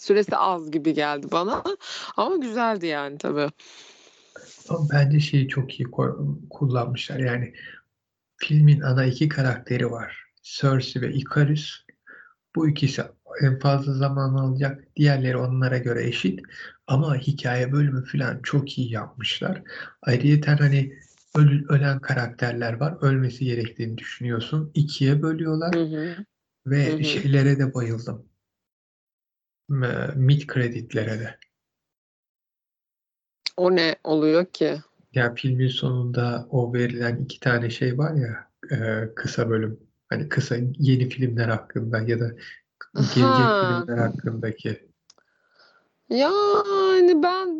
süresi 0.00 0.36
az 0.36 0.70
gibi 0.70 0.94
geldi 0.94 1.26
bana 1.32 1.64
ama 2.16 2.36
güzeldi 2.36 2.86
yani 2.86 3.18
tabii. 3.18 3.48
Ama 4.68 4.88
bence 4.92 5.20
şeyi 5.20 5.48
çok 5.48 5.80
iyi 5.80 5.86
kullanmışlar. 6.50 7.18
Yani 7.18 7.52
filmin 8.36 8.80
ana 8.80 9.04
iki 9.04 9.28
karakteri 9.28 9.90
var. 9.90 10.26
Cersei 10.42 11.02
ve 11.02 11.12
Icarus. 11.12 11.86
Bu 12.56 12.68
ikisi 12.68 13.02
en 13.42 13.58
fazla 13.58 13.92
zaman 13.92 14.34
alacak. 14.34 14.96
Diğerleri 14.96 15.36
onlara 15.36 15.78
göre 15.78 16.06
eşit. 16.06 16.40
Ama 16.86 17.16
hikaye 17.16 17.72
bölümü 17.72 18.04
falan 18.04 18.40
çok 18.42 18.78
iyi 18.78 18.92
yapmışlar. 18.92 19.62
Ayrıca 20.02 20.60
hani 20.60 20.92
ölü- 21.36 21.66
ölen 21.68 21.98
karakterler 22.00 22.72
var. 22.72 22.96
Ölmesi 23.00 23.44
gerektiğini 23.44 23.98
düşünüyorsun. 23.98 24.70
İkiye 24.74 25.22
bölüyorlar 25.22 25.74
Hı 25.74 25.82
hı. 25.84 26.16
ve 26.66 26.92
Hı 26.92 26.96
hı. 26.96 27.04
şeylere 27.04 27.58
de 27.58 27.74
bayıldım. 27.74 28.26
Mid 30.16 30.46
kreditlere 30.46 31.20
de. 31.20 31.38
O 33.56 33.76
ne 33.76 33.96
oluyor 34.04 34.46
ki? 34.46 34.76
Ya 35.12 35.34
filmin 35.34 35.68
sonunda 35.68 36.46
o 36.50 36.74
verilen 36.74 37.16
iki 37.16 37.40
tane 37.40 37.70
şey 37.70 37.98
var 37.98 38.14
ya 38.14 38.50
e, 38.70 39.08
kısa 39.14 39.50
bölüm. 39.50 39.80
Hani 40.08 40.28
kısa 40.28 40.56
yeni 40.78 41.08
filmler 41.08 41.48
hakkında 41.48 41.98
ya 41.98 42.20
da 42.20 42.30
gelecek 43.14 43.46
Ha. 43.46 43.60
filmler 43.60 43.98
hakkındaki. 43.98 44.88
Yani 46.10 47.22
ben 47.22 47.55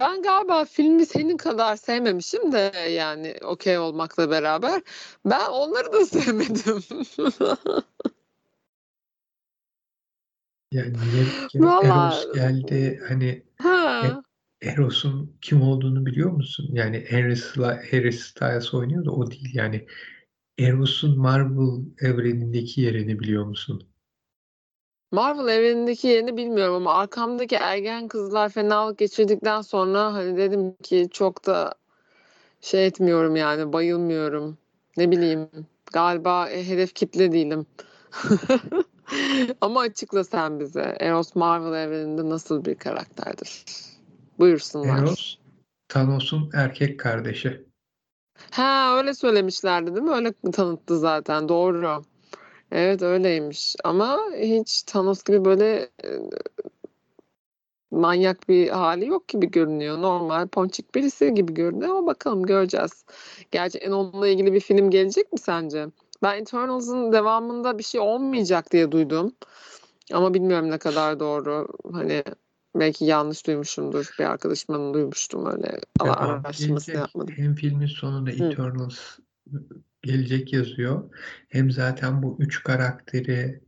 ben 0.00 0.22
galiba 0.22 0.64
filmi 0.64 1.06
senin 1.06 1.36
kadar 1.36 1.76
sevmemişim 1.76 2.52
de 2.52 2.72
yani 2.90 3.34
okey 3.42 3.78
olmakla 3.78 4.30
beraber 4.30 4.82
ben 5.24 5.46
onları 5.50 5.92
da 5.92 6.06
sevmedim. 6.06 6.82
Yani 10.72 10.96
Valla 11.54 11.82
Eros 11.84 12.32
geldi 12.34 13.00
hani 13.08 13.26
E- 13.26 13.62
ha 13.62 14.22
Eros'un 14.62 15.36
kim 15.40 15.62
olduğunu 15.62 16.06
biliyor 16.06 16.30
musun? 16.30 16.68
Yani 16.72 17.06
Harry, 17.10 17.32
Sly- 17.36 17.90
Harry 17.90 18.12
Styles 18.12 18.74
oynuyor 18.74 19.04
da 19.04 19.10
o 19.12 19.30
değil 19.30 19.50
yani. 19.54 19.86
Eros'un 20.58 21.18
Marvel 21.18 21.84
evrenindeki 22.00 22.80
yerini 22.80 23.20
biliyor 23.20 23.44
musun? 23.44 23.88
Marvel 25.10 25.48
evrenindeki 25.48 26.08
yerini 26.08 26.36
bilmiyorum 26.36 26.74
ama 26.74 26.94
arkamdaki 26.94 27.56
ergen 27.56 28.08
kızlar 28.08 28.48
fenalık 28.48 28.98
geçirdikten 28.98 29.60
sonra 29.60 30.12
hani 30.12 30.36
dedim 30.36 30.74
ki 30.82 31.08
çok 31.12 31.46
da 31.46 31.74
şey 32.60 32.86
etmiyorum 32.86 33.36
yani 33.36 33.72
bayılmıyorum. 33.72 34.58
Ne 34.96 35.10
bileyim 35.10 35.48
galiba 35.92 36.48
e, 36.48 36.68
hedef 36.68 36.94
kitle 36.94 37.32
değilim. 37.32 37.66
Ama 39.60 39.80
açıkla 39.80 40.24
sen 40.24 40.60
bize. 40.60 40.96
Eros 41.00 41.34
Marvel 41.34 41.86
evreninde 41.86 42.28
nasıl 42.28 42.64
bir 42.64 42.74
karakterdir? 42.74 43.64
Buyursunlar. 44.38 44.98
Eros, 44.98 45.36
Thanos'un 45.88 46.50
erkek 46.54 47.00
kardeşi. 47.00 47.64
Ha 48.50 48.96
öyle 48.98 49.14
söylemişlerdi 49.14 49.94
değil 49.94 50.06
mi? 50.06 50.14
Öyle 50.14 50.32
tanıttı 50.52 50.98
zaten. 50.98 51.48
Doğru. 51.48 52.02
Evet 52.72 53.02
öyleymiş. 53.02 53.76
Ama 53.84 54.18
hiç 54.38 54.82
Thanos 54.82 55.24
gibi 55.24 55.44
böyle 55.44 55.76
e, 56.04 56.08
manyak 57.90 58.48
bir 58.48 58.68
hali 58.68 59.06
yok 59.06 59.28
gibi 59.28 59.50
görünüyor. 59.50 60.02
Normal 60.02 60.48
ponçik 60.48 60.94
birisi 60.94 61.34
gibi 61.34 61.54
görünüyor 61.54 61.90
ama 61.90 62.06
bakalım 62.06 62.42
göreceğiz. 62.42 63.04
Gerçi 63.50 63.90
onunla 63.90 64.28
ilgili 64.28 64.52
bir 64.52 64.60
film 64.60 64.90
gelecek 64.90 65.32
mi 65.32 65.38
sence? 65.38 65.86
Ben 66.22 66.40
Eternals'ın 66.40 67.12
devamında 67.12 67.78
bir 67.78 67.82
şey 67.82 68.00
olmayacak 68.00 68.72
diye 68.72 68.92
duydum. 68.92 69.32
Ama 70.12 70.34
bilmiyorum 70.34 70.70
ne 70.70 70.78
kadar 70.78 71.20
doğru. 71.20 71.68
Hani 71.92 72.24
belki 72.74 73.04
yanlış 73.04 73.46
duymuşumdur. 73.46 74.10
Bir 74.18 74.24
arkadaşımdan 74.24 74.94
duymuştum 74.94 75.46
öyle. 75.46 75.80
Devam 76.04 76.30
araştırmasını 76.44 76.96
yapmadım. 76.96 77.34
Hem 77.36 77.54
filmin 77.54 77.86
sonunda 77.86 78.30
Hı. 78.30 78.50
Gelecek 80.08 80.52
yazıyor. 80.52 81.10
Hem 81.48 81.70
zaten 81.70 82.22
bu 82.22 82.36
üç 82.40 82.62
karakteri 82.62 83.60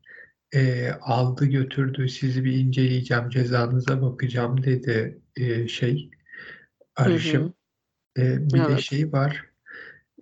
e, 0.52 0.90
aldı 0.90 1.46
götürdü. 1.46 2.08
Sizi 2.08 2.44
bir 2.44 2.52
inceleyeceğim, 2.52 3.28
cezanıza 3.30 4.02
bakacağım 4.02 4.62
dedi 4.62 5.20
e, 5.36 5.68
şey 5.68 6.10
Hı 6.98 7.14
hı. 7.14 7.52
E, 8.18 8.46
bir 8.46 8.66
de 8.68 8.72
Evet. 8.72 8.80
şey 8.82 9.12
var. 9.12 9.46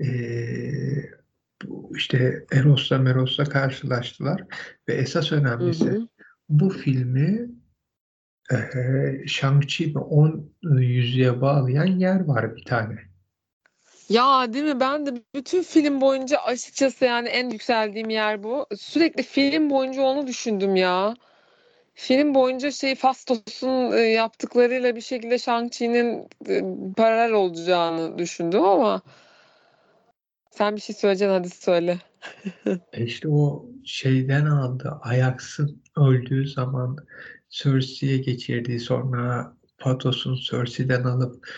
E, 0.04 0.08
bu 1.64 1.92
işte 1.96 2.46
Eros'la 2.52 2.98
Meros'la 2.98 3.44
karşılaştılar 3.44 4.44
ve 4.88 4.94
esas 4.94 5.32
Hı 5.32 5.36
önemlisi 5.36 5.90
hı. 5.90 6.08
bu 6.48 6.70
filmi 6.70 7.50
e, 8.50 8.56
Shang-Chi 9.26 9.94
ve 9.94 9.98
10 9.98 10.52
yüzüğe 10.62 11.40
bağlayan 11.40 11.86
yer 11.86 12.20
var 12.20 12.56
bir 12.56 12.64
tane. 12.64 13.07
Ya 14.08 14.52
değil 14.52 14.64
mi? 14.64 14.80
Ben 14.80 15.06
de 15.06 15.22
bütün 15.34 15.62
film 15.62 16.00
boyunca 16.00 16.38
açıkçası 16.38 17.04
yani 17.04 17.28
en 17.28 17.50
yükseldiğim 17.50 18.10
yer 18.10 18.42
bu. 18.42 18.66
Sürekli 18.76 19.22
film 19.22 19.70
boyunca 19.70 20.02
onu 20.02 20.26
düşündüm 20.26 20.76
ya. 20.76 21.14
Film 21.94 22.34
boyunca 22.34 22.70
şey 22.70 22.94
Fastos'un 22.94 23.92
e, 23.92 24.00
yaptıklarıyla 24.00 24.96
bir 24.96 25.00
şekilde 25.00 25.34
Shang-Chi'nin 25.34 26.28
e, 26.48 26.62
paralel 26.96 27.32
olacağını 27.32 28.18
düşündüm 28.18 28.64
ama 28.64 29.02
sen 30.50 30.76
bir 30.76 30.80
şey 30.80 30.96
söyleyeceksin 30.96 31.34
hadi 31.34 31.50
söyle. 31.50 31.98
E 32.92 33.04
işte 33.04 33.28
o 33.28 33.66
şeyden 33.84 34.46
aldı. 34.46 34.92
Ajax'ın 35.02 35.82
öldüğü 35.96 36.48
zaman 36.48 36.96
Cersei'ye 37.50 38.18
geçirdiği 38.18 38.80
sonra 38.80 39.56
Patos'un 39.78 40.34
Cersei'den 40.34 41.04
alıp 41.04 41.48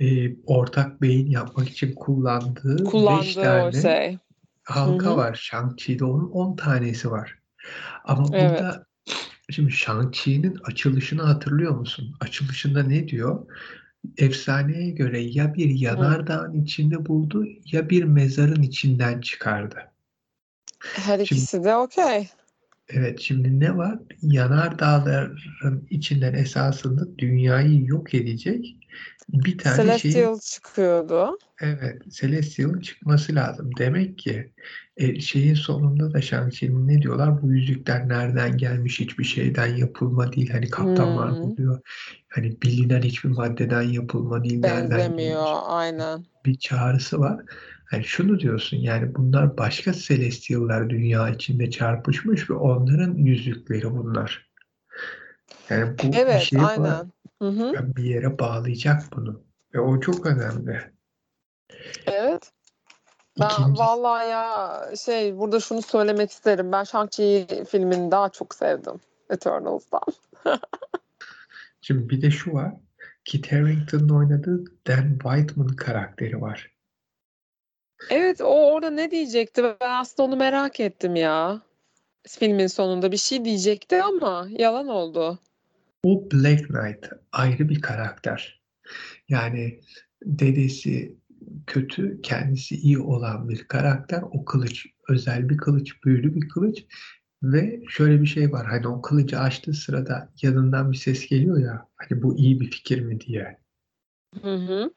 e, 0.00 0.36
ortak 0.46 1.02
beyin 1.02 1.30
yapmak 1.30 1.68
için 1.68 1.94
kullandığı 1.94 2.78
5 2.78 2.90
Kullandığı 2.90 3.40
o 3.40 3.42
tane 3.42 3.82
şey. 3.82 4.12
Hı 4.12 4.18
halka 4.64 5.10
hı. 5.10 5.16
var. 5.16 5.34
Shang-Chi'de 5.34 6.04
onun 6.04 6.30
10 6.30 6.56
tanesi 6.56 7.10
var. 7.10 7.38
Ama 8.04 8.26
Evet. 8.32 8.50
burada 8.50 8.86
şimdi 9.50 9.70
Shang-Chi'nin 9.70 10.56
açılışını 10.64 11.22
hatırlıyor 11.22 11.76
musun? 11.76 12.14
Açılışında 12.20 12.82
ne 12.82 13.08
diyor? 13.08 13.46
efsaneye 14.16 14.90
göre 14.90 15.20
ya 15.20 15.54
bir 15.54 15.70
yanardağın 15.70 16.62
içinde 16.62 17.06
buldu 17.06 17.46
ya 17.72 17.90
bir 17.90 18.04
mezarın 18.04 18.62
içinden 18.62 19.20
çıkardı. 19.20 19.78
Her 20.80 21.18
ikisi 21.18 21.64
de 21.64 21.76
okey. 21.76 22.28
Evet 22.88 23.20
şimdi 23.20 23.60
ne 23.60 23.76
var? 23.76 23.98
Yanardağların 24.22 25.86
içinden 25.90 26.34
esasında 26.34 27.18
dünyayı 27.18 27.84
yok 27.86 28.14
edecek 28.14 28.76
bir 29.28 29.58
tane 29.58 29.76
Celestial 29.76 30.38
çıkıyordu. 30.40 31.38
evet 31.60 32.02
Celestial'ın 32.10 32.80
çıkması 32.80 33.34
lazım. 33.34 33.70
Demek 33.78 34.18
ki 34.18 34.52
e, 34.96 35.20
şeyin 35.20 35.54
sonunda 35.54 36.12
da 36.12 36.18
Shang-Chi'nin 36.22 36.88
ne 36.88 37.02
diyorlar? 37.02 37.42
Bu 37.42 37.52
yüzükler 37.52 38.08
nereden 38.08 38.56
gelmiş? 38.56 39.00
Hiçbir 39.00 39.24
şeyden 39.24 39.76
yapılma 39.76 40.32
değil. 40.32 40.50
Hani 40.50 40.70
Kaptan 40.70 41.06
Hmm. 41.06 41.14
Marvel 41.14 41.56
diyor. 41.56 41.80
Hani 42.28 42.62
bilinen 42.62 43.02
hiçbir 43.02 43.28
maddeden 43.28 43.82
yapılma 43.82 44.44
değil. 44.44 44.58
Nereden 44.60 44.90
Benzemiyor 44.90 45.44
gelmiş? 45.44 45.60
aynen. 45.66 46.24
bir 46.44 46.58
çağrısı 46.58 47.20
var. 47.20 47.40
Yani 47.92 48.04
şunu 48.04 48.40
diyorsun 48.40 48.76
yani 48.76 49.14
bunlar 49.14 49.56
başka 49.58 49.92
Celestial'lar 49.92 50.90
dünya 50.90 51.28
içinde 51.30 51.70
çarpışmış 51.70 52.50
ve 52.50 52.54
onların 52.54 53.14
yüzükleri 53.14 53.90
bunlar. 53.90 54.48
Yani 55.70 55.98
bu 56.02 56.12
bir 56.12 56.16
Evet 56.18 56.40
şeye 56.42 56.62
bağ- 56.62 56.66
aynen. 56.66 57.12
Hı 57.42 57.48
hı. 57.48 57.72
yani 57.74 57.96
bir 57.96 58.04
yere 58.04 58.38
bağlayacak 58.38 59.02
bunu. 59.16 59.42
Ve 59.74 59.80
o 59.80 60.00
çok 60.00 60.26
önemli. 60.26 60.92
Evet. 62.06 62.52
Ben 63.40 63.50
İkinci, 63.50 63.78
vallahi 63.78 64.28
ya 64.28 64.82
şey 64.96 65.38
burada 65.38 65.60
şunu 65.60 65.82
söylemek 65.82 66.30
isterim. 66.30 66.72
Ben 66.72 66.84
Shang-Chi 66.84 67.64
filmini 67.64 68.10
daha 68.10 68.28
çok 68.28 68.54
sevdim 68.54 69.00
Eternals'tan. 69.30 70.02
şimdi 71.80 72.08
bir 72.08 72.22
de 72.22 72.30
şu 72.30 72.52
var. 72.52 72.74
Kit 73.24 73.52
Harington'ın 73.52 74.08
oynadığı 74.08 74.64
Dan 74.86 75.18
Whiteman 75.22 75.76
karakteri 75.76 76.40
var. 76.40 76.72
Evet 78.10 78.40
o 78.40 78.72
orada 78.72 78.90
ne 78.90 79.10
diyecekti? 79.10 79.62
Ben 79.62 79.90
aslında 79.90 80.28
onu 80.28 80.36
merak 80.36 80.80
ettim 80.80 81.16
ya. 81.16 81.60
Filmin 82.28 82.66
sonunda 82.66 83.12
bir 83.12 83.16
şey 83.16 83.44
diyecekti 83.44 84.02
ama 84.02 84.46
yalan 84.50 84.88
oldu. 84.88 85.38
O 86.02 86.30
Black 86.32 86.66
Knight 86.68 87.10
ayrı 87.32 87.68
bir 87.68 87.80
karakter. 87.80 88.62
Yani 89.28 89.80
dedesi 90.24 91.16
kötü, 91.66 92.22
kendisi 92.22 92.76
iyi 92.76 92.98
olan 92.98 93.48
bir 93.48 93.64
karakter. 93.64 94.22
O 94.22 94.44
kılıç 94.44 94.86
özel 95.08 95.48
bir 95.48 95.56
kılıç, 95.56 96.04
büyülü 96.04 96.34
bir 96.34 96.48
kılıç. 96.48 96.84
Ve 97.42 97.80
şöyle 97.88 98.22
bir 98.22 98.26
şey 98.26 98.52
var. 98.52 98.66
Hani 98.66 98.88
o 98.88 99.02
kılıcı 99.02 99.38
açtığı 99.38 99.72
sırada 99.72 100.32
yanından 100.42 100.92
bir 100.92 100.96
ses 100.96 101.28
geliyor 101.28 101.58
ya. 101.58 101.88
Hani 101.96 102.22
bu 102.22 102.38
iyi 102.38 102.60
bir 102.60 102.70
fikir 102.70 103.00
mi 103.00 103.20
diye. 103.20 103.58
Hı 104.42 104.54
hı. 104.54 104.90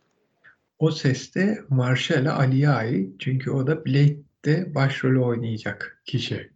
O 0.79 0.91
ses 0.91 1.35
de 1.35 1.61
Marshall'a 1.69 2.35
Ali'ye 2.35 2.69
ait. 2.69 3.15
Çünkü 3.19 3.51
o 3.51 3.67
da 3.67 3.85
Blade'de 3.85 4.75
başrolü 4.75 5.19
oynayacak 5.19 6.01
kişi. 6.05 6.51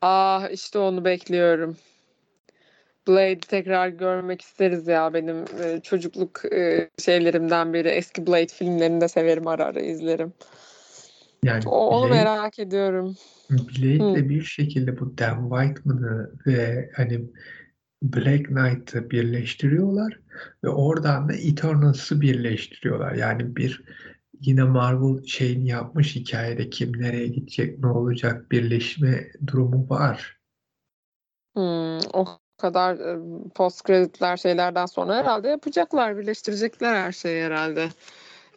Ah 0.00 0.50
işte 0.50 0.78
onu 0.78 1.04
bekliyorum. 1.04 1.76
Blade'i 3.08 3.40
tekrar 3.40 3.88
görmek 3.88 4.42
isteriz 4.42 4.88
ya 4.88 5.14
benim 5.14 5.44
e, 5.64 5.80
çocukluk 5.82 6.52
e, 6.52 6.90
şeylerimden 6.98 7.74
biri. 7.74 7.88
Eski 7.88 8.26
Blade 8.26 8.46
filmlerini 8.46 9.00
de 9.00 9.08
severim 9.08 9.46
ara 9.46 9.64
ara 9.64 9.80
izlerim. 9.80 10.32
Yani 11.44 11.68
O, 11.68 11.88
onu 11.88 12.02
Blade, 12.02 12.14
merak 12.14 12.58
ediyorum. 12.58 13.16
Hı. 13.48 13.56
Blade'le 13.56 14.28
bir 14.28 14.42
şekilde 14.42 15.00
bu 15.00 15.18
Dan 15.18 15.50
Whiteman'ı 15.50 16.30
ve 16.46 16.90
hani 16.96 17.20
Black 18.02 18.46
Knight'ı 18.46 19.10
birleştiriyorlar 19.10 20.20
ve 20.64 20.68
oradan 20.68 21.28
da 21.28 21.32
Eternals'ı 21.32 22.20
birleştiriyorlar. 22.20 23.14
Yani 23.14 23.56
bir 23.56 23.84
yine 24.40 24.64
Marvel 24.64 25.24
şeyini 25.24 25.68
yapmış 25.68 26.16
hikayede 26.16 26.70
kim 26.70 26.92
nereye 27.00 27.26
gidecek, 27.26 27.78
ne 27.78 27.86
olacak 27.86 28.50
birleşme 28.50 29.28
durumu 29.46 29.88
var. 29.88 30.38
Hmm, 31.54 31.98
o 32.12 32.41
kadar 32.58 32.94
e, 32.94 33.18
post 33.54 33.82
kreditler 33.82 34.36
şeylerden 34.36 34.86
sonra 34.86 35.16
herhalde 35.16 35.48
yapacaklar, 35.48 36.18
birleştirecekler 36.18 36.94
her 36.94 37.12
şeyi 37.12 37.42
herhalde. 37.44 37.88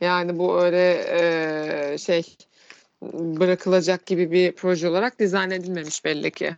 Yani 0.02 0.40
bu 0.40 0.62
öyle 0.62 1.06
e, 1.10 1.98
şey 1.98 2.38
bırakılacak 3.14 4.06
gibi 4.06 4.32
bir 4.32 4.56
proje 4.56 4.90
olarak 4.90 5.20
dizayn 5.20 5.52
edilmemiş 5.52 6.06
belli 6.06 6.32
ki. 6.32 6.56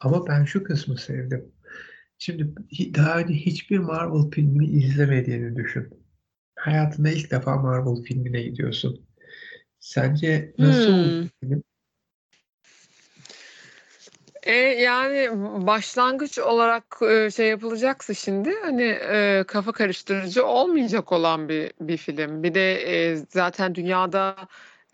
Ama 0.00 0.26
ben 0.26 0.44
şu 0.44 0.64
kısmı 0.64 0.98
sevdim. 0.98 1.52
Şimdi 2.18 2.54
daha 2.94 3.18
önce 3.18 3.34
hiçbir 3.34 3.78
Marvel 3.78 4.30
filmini 4.30 4.66
izlemediğini 4.66 5.56
düşün. 5.56 6.04
Hayatında 6.56 7.10
ilk 7.10 7.30
defa 7.30 7.56
Marvel 7.56 8.02
filmine 8.02 8.42
gidiyorsun. 8.42 9.06
Sence 9.80 10.54
nasıl 10.58 10.92
Hmm. 10.92 11.28
film? 11.40 11.62
E, 14.44 14.54
yani 14.56 15.30
başlangıç 15.66 16.38
olarak 16.38 16.98
e, 17.02 17.30
şey 17.30 17.48
yapılacaksa 17.48 18.14
şimdi 18.14 18.54
hani 18.62 18.82
e, 18.82 19.44
kafa 19.48 19.72
karıştırıcı 19.72 20.46
olmayacak 20.46 21.12
olan 21.12 21.48
bir 21.48 21.72
bir 21.80 21.96
film. 21.96 22.42
Bir 22.42 22.54
de 22.54 22.74
e, 22.74 23.16
zaten 23.16 23.74
dünyada 23.74 24.36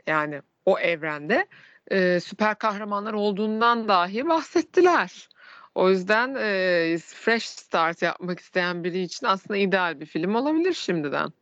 yani 0.07 0.43
o 0.67 0.79
evrende 0.79 1.47
e, 1.91 2.21
süper 2.21 2.59
kahramanlar 2.59 3.13
olduğundan 3.13 3.89
dahi 3.89 4.29
bahsettiler. 4.29 5.29
O 5.75 5.91
yüzden 5.91 6.35
e, 6.35 6.99
fresh 6.99 7.45
start 7.45 8.03
yapmak 8.03 8.41
isteyen 8.41 8.85
biri 8.85 9.03
için 9.03 9.27
aslında 9.27 9.57
ideal 9.57 10.01
bir 10.01 10.07
film 10.07 10.35
olabilir 10.35 10.73
şimdiden. 10.75 11.33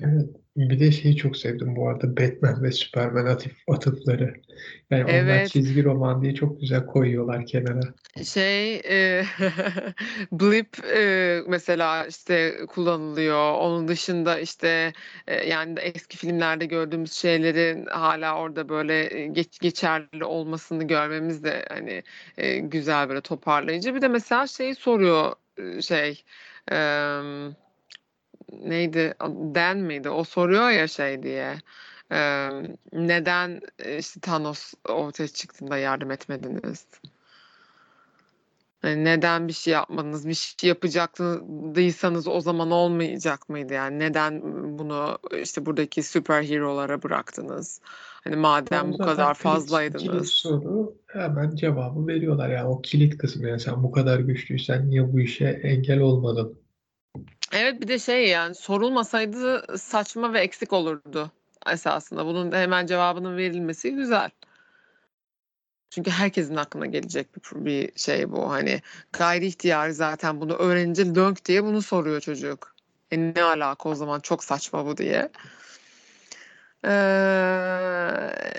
Evet. 0.00 0.28
Bir 0.56 0.80
de 0.80 0.92
şeyi 0.92 1.16
çok 1.16 1.36
sevdim 1.36 1.76
bu 1.76 1.88
arada 1.88 2.16
Batman 2.16 2.62
ve 2.62 2.72
Superman 2.72 3.26
atıf, 3.26 3.52
atıfları. 3.68 4.34
Yani 4.90 5.04
onlar 5.04 5.14
Evet. 5.14 5.50
çizgi 5.50 5.84
roman 5.84 6.22
diye 6.22 6.34
çok 6.34 6.60
güzel 6.60 6.86
koyuyorlar 6.86 7.46
kenara. 7.46 7.80
Şey 8.24 8.76
e, 8.76 9.24
blip 10.32 10.84
e, 10.84 11.42
mesela 11.48 12.06
işte 12.06 12.66
kullanılıyor. 12.68 13.52
Onun 13.54 13.88
dışında 13.88 14.38
işte 14.38 14.92
e, 15.26 15.48
yani 15.48 15.78
eski 15.80 16.16
filmlerde 16.16 16.66
gördüğümüz 16.66 17.12
şeylerin 17.12 17.86
hala 17.86 18.38
orada 18.38 18.68
böyle 18.68 19.18
e, 19.18 19.26
geç, 19.26 19.58
geçerli 19.58 20.24
olmasını 20.24 20.84
görmemiz 20.84 21.44
de 21.44 21.64
hani 21.68 22.02
e, 22.38 22.58
güzel 22.58 23.08
böyle 23.08 23.20
toparlayıcı. 23.20 23.94
Bir 23.94 24.02
de 24.02 24.08
mesela 24.08 24.46
şeyi 24.46 24.74
soruyor 24.74 25.32
e, 25.58 25.82
şey 25.82 26.24
e, 26.72 26.76
neydi 28.52 29.14
Dan 29.54 29.78
miydi? 29.78 30.10
O 30.10 30.24
soruyor 30.24 30.70
ya 30.70 30.88
şey 30.88 31.22
diye. 31.22 31.56
e, 32.12 32.50
neden 32.92 33.60
işte 33.98 34.20
Thanos 34.20 34.74
ortaya 34.88 35.28
çıktığında 35.28 35.78
yardım 35.78 36.10
etmediniz? 36.10 36.86
Hani 38.84 39.04
neden 39.04 39.48
bir 39.48 39.52
şey 39.52 39.72
yapmadınız? 39.72 40.28
Bir 40.28 40.34
şey 40.34 40.68
yapacaktıysanız 40.68 42.28
o 42.28 42.40
zaman 42.40 42.70
olmayacak 42.70 43.48
mıydı? 43.48 43.72
Yani 43.72 43.98
neden 43.98 44.42
bunu 44.78 45.18
işte 45.42 45.66
buradaki 45.66 46.02
süper 46.02 46.42
hero'lara 46.42 47.02
bıraktınız? 47.02 47.80
Hani 48.24 48.36
madem 48.36 48.92
bu 48.92 48.98
kadar 48.98 49.14
kilit, 49.16 49.42
kilit 49.42 49.42
fazlaydınız. 49.42 50.30
soru 50.30 50.94
hemen 51.06 51.56
cevabı 51.56 52.06
veriyorlar. 52.06 52.48
Yani 52.48 52.68
o 52.68 52.82
kilit 52.82 53.18
kısmı 53.18 53.48
yani 53.48 53.60
sen 53.60 53.82
bu 53.82 53.92
kadar 53.92 54.20
güçlüysen 54.20 54.90
niye 54.90 55.12
bu 55.12 55.20
işe 55.20 55.46
engel 55.46 56.00
olmadın? 56.00 56.58
Evet 57.52 57.80
bir 57.80 57.88
de 57.88 57.98
şey 57.98 58.28
yani 58.28 58.54
sorulmasaydı 58.54 59.78
saçma 59.78 60.32
ve 60.32 60.40
eksik 60.40 60.72
olurdu 60.72 61.32
esasında. 61.72 62.26
Bunun 62.26 62.52
hemen 62.52 62.86
cevabının 62.86 63.36
verilmesi 63.36 63.94
güzel. 63.94 64.30
Çünkü 65.90 66.10
herkesin 66.10 66.56
aklına 66.56 66.86
gelecek 66.86 67.28
bir, 67.54 67.98
şey 67.98 68.30
bu. 68.32 68.50
Hani 68.50 68.82
gayri 69.12 69.46
ihtiyari 69.46 69.94
zaten 69.94 70.40
bunu 70.40 70.54
öğrenince 70.54 71.14
dönk 71.14 71.44
diye 71.44 71.64
bunu 71.64 71.82
soruyor 71.82 72.20
çocuk. 72.20 72.74
E 73.10 73.18
ne 73.18 73.42
alaka 73.42 73.88
o 73.88 73.94
zaman 73.94 74.20
çok 74.20 74.44
saçma 74.44 74.86
bu 74.86 74.96
diye. 74.96 75.30
Ee, 76.84 76.90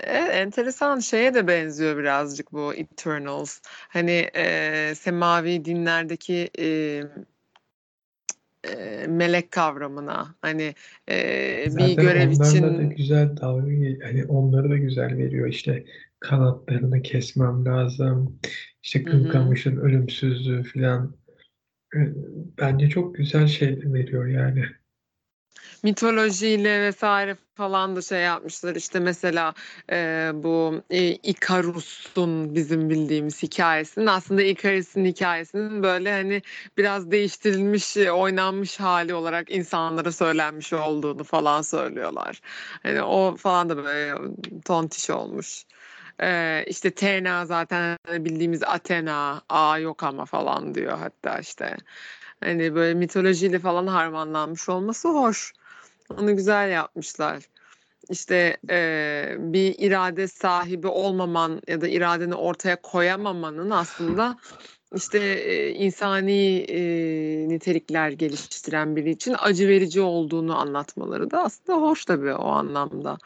evet, 0.02 0.34
enteresan 0.34 1.00
şeye 1.00 1.34
de 1.34 1.48
benziyor 1.48 1.96
birazcık 1.98 2.52
bu 2.52 2.74
Eternals. 2.74 3.60
Hani 3.88 4.30
e, 4.34 4.94
semavi 4.94 5.64
dinlerdeki 5.64 6.50
e, 6.58 7.02
e, 8.78 9.06
melek 9.06 9.50
kavramına. 9.50 10.34
Hani 10.42 10.74
e, 11.08 11.64
bir 11.66 11.70
Zaten 11.70 11.96
görev 11.96 12.30
onlarla 12.30 12.78
da 12.78 12.82
için 12.82 12.90
güzel 12.90 13.36
dalga 13.36 14.06
hani 14.06 14.24
onları 14.24 14.70
da 14.70 14.76
güzel 14.76 15.16
veriyor. 15.16 15.48
İşte 15.48 15.84
kanatlarını 16.20 17.02
kesmem 17.02 17.64
lazım. 17.64 18.40
İşte. 18.82 18.98
Gılgamış'ın 18.98 19.76
ölümsüzlüğü 19.76 20.62
filan. 20.62 21.16
Bence 22.58 22.88
çok 22.88 23.14
güzel 23.14 23.46
şey 23.46 23.78
veriyor 23.84 24.26
yani. 24.26 24.64
Mitolojiyle 25.86 26.80
vesaire 26.80 27.36
falan 27.54 27.96
da 27.96 28.02
şey 28.02 28.20
yapmışlar. 28.20 28.74
İşte 28.74 29.00
mesela 29.00 29.54
e, 29.90 30.30
bu 30.34 30.82
e, 30.90 31.08
Ikarus'un 31.12 32.54
bizim 32.54 32.90
bildiğimiz 32.90 33.42
hikayesinin 33.42 34.06
aslında 34.06 34.42
Ikarus'un 34.42 35.04
hikayesinin 35.04 35.82
böyle 35.82 36.12
hani 36.12 36.42
biraz 36.76 37.10
değiştirilmiş, 37.10 37.96
oynanmış 37.96 38.80
hali 38.80 39.14
olarak 39.14 39.50
insanlara 39.50 40.12
söylenmiş 40.12 40.72
olduğunu 40.72 41.24
falan 41.24 41.62
söylüyorlar. 41.62 42.40
Hani 42.82 43.02
o 43.02 43.36
falan 43.36 43.68
da 43.68 43.76
böyle 43.76 44.14
tontiş 44.64 45.10
olmuş. 45.10 45.64
Ee, 46.22 46.64
işte 46.66 46.90
TNA 46.90 47.46
zaten 47.46 47.96
hani 48.06 48.24
bildiğimiz 48.24 48.62
Athena, 48.62 49.42
A 49.48 49.78
yok 49.78 50.02
ama 50.02 50.24
falan 50.24 50.74
diyor 50.74 50.98
hatta 50.98 51.38
işte. 51.38 51.76
Hani 52.40 52.74
böyle 52.74 52.94
mitolojiyle 52.94 53.58
falan 53.58 53.86
harmanlanmış 53.86 54.68
olması 54.68 55.08
hoş. 55.08 55.52
Onu 56.10 56.36
güzel 56.36 56.70
yapmışlar. 56.70 57.42
İşte 58.10 58.56
e, 58.70 59.36
bir 59.38 59.74
irade 59.78 60.28
sahibi 60.28 60.86
olmaman 60.86 61.62
ya 61.68 61.80
da 61.80 61.88
iradeni 61.88 62.34
ortaya 62.34 62.76
koyamamanın 62.82 63.70
aslında 63.70 64.36
işte 64.94 65.18
e, 65.18 65.70
insani 65.70 66.56
e, 66.68 66.78
nitelikler 67.48 68.10
geliştiren 68.10 68.96
biri 68.96 69.10
için 69.10 69.36
acı 69.38 69.68
verici 69.68 70.00
olduğunu 70.00 70.58
anlatmaları 70.58 71.30
da 71.30 71.44
aslında 71.44 71.78
hoş 71.78 72.04
tabii 72.04 72.32
o 72.32 72.46
anlamda. 72.46 73.18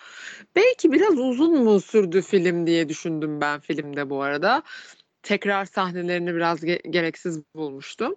Belki 0.56 0.92
biraz 0.92 1.18
uzun 1.18 1.64
mu 1.64 1.80
sürdü 1.80 2.22
film 2.22 2.66
diye 2.66 2.88
düşündüm 2.88 3.40
ben 3.40 3.60
filmde 3.60 4.10
bu 4.10 4.22
arada. 4.22 4.62
Tekrar 5.22 5.64
sahnelerini 5.64 6.34
biraz 6.34 6.64
ge- 6.64 6.90
gereksiz 6.90 7.42
bulmuştum. 7.54 8.16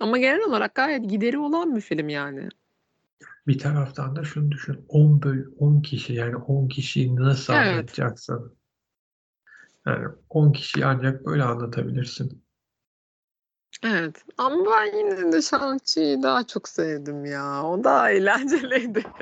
Ama 0.00 0.18
genel 0.18 0.40
olarak 0.40 0.74
gayet 0.74 1.10
gideri 1.10 1.38
olan 1.38 1.76
bir 1.76 1.80
film 1.80 2.08
yani. 2.08 2.48
Bir 3.46 3.58
taraftan 3.58 4.16
da 4.16 4.24
şunu 4.24 4.50
düşün. 4.50 4.84
10 4.88 5.22
böl 5.22 5.44
10 5.58 5.80
kişi 5.82 6.12
yani 6.12 6.36
10 6.36 6.68
kişiyi 6.68 7.16
nasıl 7.16 7.52
Evet. 7.52 7.66
anlatacaksın? 7.66 8.56
Yani 9.86 10.08
10 10.30 10.52
kişiyi 10.52 10.86
ancak 10.86 11.26
böyle 11.26 11.42
anlatabilirsin. 11.44 12.44
Evet. 13.82 14.24
Ama 14.38 14.64
ben 14.66 14.98
yine 14.98 15.32
de 15.32 15.42
Shang-Chi'yi 15.42 16.22
daha 16.22 16.46
çok 16.46 16.68
sevdim 16.68 17.24
ya. 17.24 17.62
O 17.64 17.84
daha 17.84 18.10
eğlenceliydi. 18.10 19.04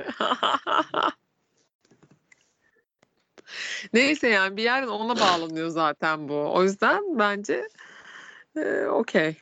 Neyse 3.92 4.28
yani 4.28 4.57
bir 4.57 4.62
yerden 4.62 4.88
ona 4.88 5.20
bağlanıyor 5.20 5.68
zaten 5.68 6.28
bu. 6.28 6.35
O 6.35 6.62
yüzden 6.62 7.18
bence 7.18 7.68
e, 8.57 8.87
okey. 8.87 9.41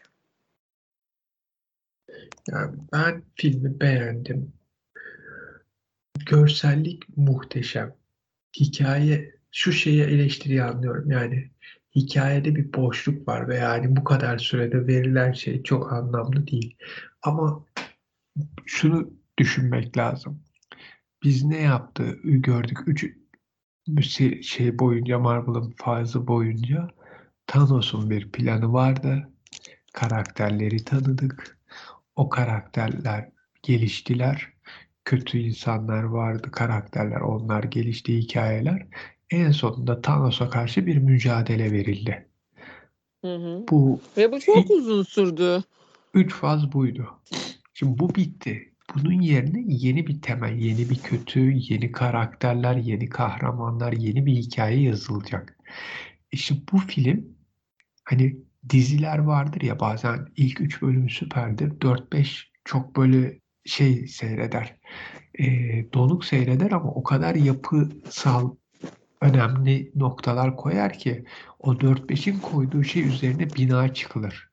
Yani 2.48 2.76
ben 2.92 3.22
filmi 3.34 3.80
beğendim. 3.80 4.52
Görsellik 6.26 7.16
muhteşem. 7.16 7.94
Hikaye 8.60 9.34
şu 9.52 9.72
şeye 9.72 10.04
eleştiri 10.04 10.64
anlıyorum 10.64 11.10
yani 11.10 11.50
hikayede 11.94 12.54
bir 12.56 12.72
boşluk 12.72 13.28
var 13.28 13.48
ve 13.48 13.56
yani 13.56 13.96
bu 13.96 14.04
kadar 14.04 14.38
sürede 14.38 14.86
verilen 14.86 15.32
şey 15.32 15.62
çok 15.62 15.92
anlamlı 15.92 16.46
değil. 16.46 16.76
Ama 17.22 17.66
şunu 18.66 19.10
düşünmek 19.38 19.96
lazım. 19.96 20.42
Biz 21.22 21.44
ne 21.44 21.60
yaptı 21.60 22.18
gördük. 22.24 22.78
Üç 22.86 23.06
şey- 24.42 24.78
boyunca 24.78 25.18
Marvel'ın 25.18 25.74
fazı 25.76 26.26
boyunca 26.26 26.88
Thanos'un 27.46 28.10
bir 28.10 28.32
planı 28.32 28.72
vardı. 28.72 29.30
Karakterleri 29.92 30.84
tanıdık. 30.84 31.59
O 32.16 32.28
karakterler 32.28 33.28
geliştiler. 33.62 34.48
Kötü 35.04 35.38
insanlar 35.38 36.02
vardı, 36.02 36.50
karakterler, 36.50 37.20
onlar 37.20 37.64
gelişti, 37.64 38.18
hikayeler. 38.18 38.86
En 39.30 39.50
sonunda 39.50 40.02
Thanos'a 40.02 40.50
karşı 40.50 40.86
bir 40.86 40.96
mücadele 40.96 41.72
verildi. 41.72 42.28
Hı 43.24 43.36
hı. 43.36 43.64
Bu 43.70 44.00
Ve 44.16 44.32
bu 44.32 44.40
çok 44.40 44.70
uzun 44.70 45.02
sürdü. 45.02 45.62
üç 46.14 46.34
faz 46.34 46.72
buydu. 46.72 47.20
Şimdi 47.74 47.98
bu 47.98 48.14
bitti. 48.14 48.74
Bunun 48.94 49.20
yerine 49.20 49.64
yeni 49.66 50.06
bir 50.06 50.22
temel, 50.22 50.56
yeni 50.58 50.90
bir 50.90 50.98
kötü, 50.98 51.52
yeni 51.52 51.92
karakterler, 51.92 52.76
yeni 52.76 53.08
kahramanlar, 53.08 53.92
yeni 53.92 54.26
bir 54.26 54.36
hikaye 54.36 54.80
yazılacak. 54.82 55.58
İşte 56.32 56.54
bu 56.72 56.78
film 56.78 57.36
hani 58.04 58.36
diziler 58.68 59.18
vardır 59.18 59.60
ya 59.60 59.80
bazen 59.80 60.28
ilk 60.36 60.60
üç 60.60 60.82
bölüm 60.82 61.08
süperdir. 61.10 61.70
4-5 61.80 62.50
çok 62.64 62.96
böyle 62.96 63.40
şey 63.64 64.06
seyreder. 64.08 64.76
e, 65.38 65.44
donuk 65.94 66.24
seyreder 66.24 66.70
ama 66.72 66.90
o 66.90 67.02
kadar 67.02 67.34
yapısal 67.34 68.54
önemli 69.20 69.92
noktalar 69.94 70.56
koyar 70.56 70.92
ki 70.92 71.24
o 71.58 71.72
4-5'in 71.72 72.38
koyduğu 72.40 72.84
şey 72.84 73.08
üzerine 73.08 73.50
bina 73.50 73.94
çıkılır. 73.94 74.50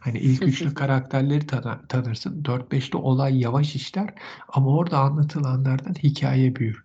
Hani 0.00 0.18
ilk 0.18 0.42
üçlü 0.42 0.74
karakterleri 0.74 1.46
tanı- 1.46 1.88
tanırsın. 1.88 2.42
4-5'te 2.42 2.98
olay 2.98 3.40
yavaş 3.40 3.74
işler 3.76 4.14
ama 4.48 4.76
orada 4.76 4.98
anlatılanlardan 4.98 5.94
hikaye 5.94 6.56
büyür. 6.56 6.84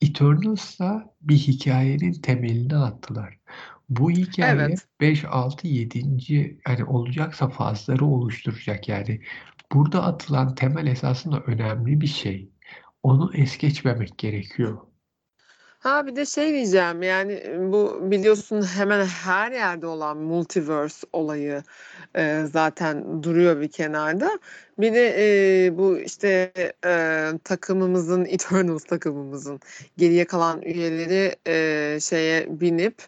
Eternals'da 0.00 1.14
bir 1.20 1.36
hikayenin 1.36 2.12
temelini 2.12 2.76
attılar. 2.76 3.38
Bu 3.88 4.10
hikaye 4.10 4.52
Evet. 4.52 4.86
5, 5.00 5.24
6, 5.24 5.66
7. 5.66 6.58
hani 6.64 6.84
olacaksa 6.84 7.48
fazları 7.48 8.04
oluşturacak 8.04 8.88
yani. 8.88 9.20
Burada 9.72 10.02
atılan 10.02 10.54
temel 10.54 10.86
esasında 10.86 11.40
önemli 11.40 12.00
bir 12.00 12.06
şey. 12.06 12.50
Onu 13.02 13.30
es 13.34 13.58
geçmemek 13.58 14.18
gerekiyor. 14.18 14.78
Ha 15.78 16.06
bir 16.06 16.16
de 16.16 16.26
şey 16.26 16.52
diyeceğim 16.52 17.02
yani 17.02 17.42
bu 17.58 17.98
biliyorsun 18.10 18.62
hemen 18.62 19.06
her 19.06 19.52
yerde 19.52 19.86
olan 19.86 20.16
multiverse 20.16 21.06
olayı 21.12 21.62
e, 22.16 22.44
zaten 22.52 23.22
duruyor 23.22 23.60
bir 23.60 23.68
kenarda. 23.70 24.38
Bir 24.78 24.94
de 24.94 25.14
e, 25.66 25.78
bu 25.78 25.98
işte 25.98 26.52
e, 26.84 27.30
takımımızın 27.44 28.24
Eternals 28.28 28.84
takımımızın 28.84 29.60
geriye 29.96 30.24
kalan 30.24 30.62
üyeleri 30.62 31.36
e, 31.46 31.98
şeye 32.00 32.60
binip 32.60 33.02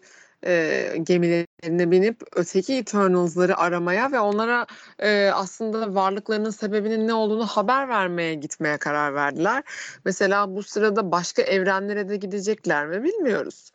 e, 0.46 0.94
gemilerine 1.03 1.90
binip 1.90 2.22
öteki 2.37 2.74
Eternals'ları 2.74 3.57
aramaya 3.57 4.12
ve 4.12 4.20
onlara 4.20 4.66
e, 4.98 5.31
aslında 5.35 5.94
varlıklarının 5.94 6.51
sebebinin 6.51 7.09
ne 7.09 7.14
olduğunu 7.14 7.46
haber 7.46 7.88
vermeye 7.88 8.35
gitmeye 8.35 8.77
karar 8.77 9.14
verdiler. 9.14 9.64
Mesela 10.05 10.57
bu 10.57 10.62
sırada 10.62 11.12
başka 11.12 11.42
evrenlere 11.42 12.09
de 12.09 12.16
gidecekler 12.16 12.87
mi 12.87 13.03
bilmiyoruz. 13.03 13.70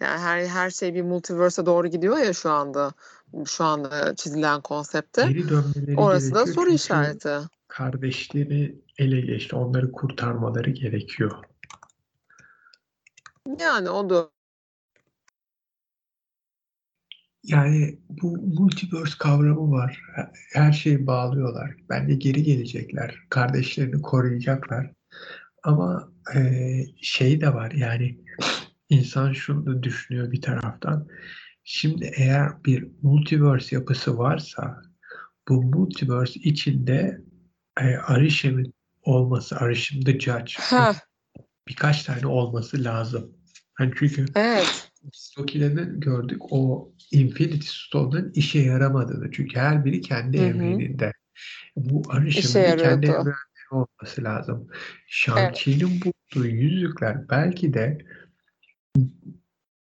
Yani 0.00 0.18
her 0.18 0.46
her 0.46 0.70
şey 0.70 0.94
bir 0.94 1.02
multiverse'e 1.02 1.66
doğru 1.66 1.86
gidiyor 1.86 2.18
ya 2.18 2.32
şu 2.32 2.50
anda. 2.50 2.92
Şu 3.46 3.64
anda 3.64 4.14
çizilen 4.14 4.60
konsepte. 4.60 5.28
Orası 5.96 6.34
da 6.34 6.46
soru 6.46 6.70
işareti. 6.70 7.38
kardeşleri 7.68 8.76
ele 8.98 9.20
geçti. 9.20 9.56
Onları 9.56 9.92
kurtarmaları 9.92 10.70
gerekiyor. 10.70 11.32
Yani 13.60 13.90
o 13.90 14.10
da 14.10 14.30
Yani 17.46 17.98
bu 18.08 18.36
multiverse 18.36 19.14
kavramı 19.18 19.70
var. 19.70 20.00
Her 20.52 20.72
şeyi 20.72 21.06
bağlıyorlar. 21.06 21.74
Bence 21.90 22.14
geri 22.14 22.42
gelecekler. 22.42 23.14
Kardeşlerini 23.30 24.02
koruyacaklar. 24.02 24.90
Ama 25.62 26.12
e, 26.34 26.40
şey 27.02 27.40
de 27.40 27.54
var 27.54 27.70
yani 27.70 28.18
insan 28.88 29.32
şunu 29.32 29.66
da 29.66 29.82
düşünüyor 29.82 30.32
bir 30.32 30.42
taraftan. 30.42 31.08
Şimdi 31.64 32.10
eğer 32.16 32.64
bir 32.64 32.88
multiverse 33.02 33.76
yapısı 33.76 34.18
varsa 34.18 34.82
bu 35.48 35.62
multiverse 35.62 36.40
içinde 36.40 37.20
e, 37.80 37.96
Arishem'in 37.96 38.74
olması, 39.02 39.56
Arishem 39.56 40.00
the 40.00 40.20
Judge 40.20 40.52
birkaç 41.68 42.02
tane 42.04 42.26
olması 42.26 42.84
lazım. 42.84 43.32
Hani 43.74 43.92
çünkü 43.98 44.26
evet. 44.34 44.85
Stoki'den 45.12 46.00
gördük 46.00 46.42
o 46.50 46.92
Infinity 47.12 47.66
Stone'un 47.66 48.32
işe 48.34 48.58
yaramadığını. 48.58 49.30
Çünkü 49.30 49.56
her 49.60 49.84
biri 49.84 50.00
kendi 50.00 50.38
Hı 50.38 50.42
hı. 50.42 50.46
evreninde. 50.46 51.12
Bu 51.76 52.02
de 52.54 52.76
kendi 52.76 53.06
evrenleri 53.06 53.34
olması 53.70 54.24
lazım. 54.24 54.68
Shang-Chi'nin 55.08 56.00
bulduğu 56.00 56.46
yüzükler 56.46 57.28
belki 57.28 57.74
de 57.74 57.98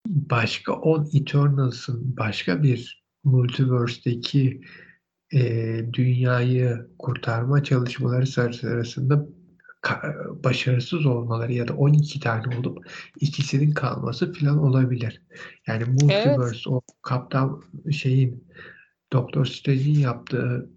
başka 0.07 0.73
10 0.73 1.11
Eternals'ın 1.15 2.17
başka 2.17 2.63
bir 2.63 3.05
multiverse'deki 3.25 4.61
e, 5.33 5.41
dünyayı 5.93 6.87
kurtarma 6.99 7.65
çalışmaları 7.65 8.27
sırasında 8.27 9.15
ka- 9.15 9.38
başarısız 10.45 11.07
olmaları 11.07 11.53
ya 11.53 11.69
da 11.69 11.75
12 11.75 12.21
tane 12.21 12.57
olup 12.59 12.87
ikisinin 13.21 13.71
kalması 13.71 14.33
falan 14.33 14.59
olabilir. 14.59 15.23
Yani 15.67 15.85
multiverse 15.85 16.71
o 16.71 16.81
kaptan 17.03 17.63
şeyin 17.93 18.45
Doktor 19.13 19.47
Strange'in 19.47 19.99
yaptığı 19.99 20.71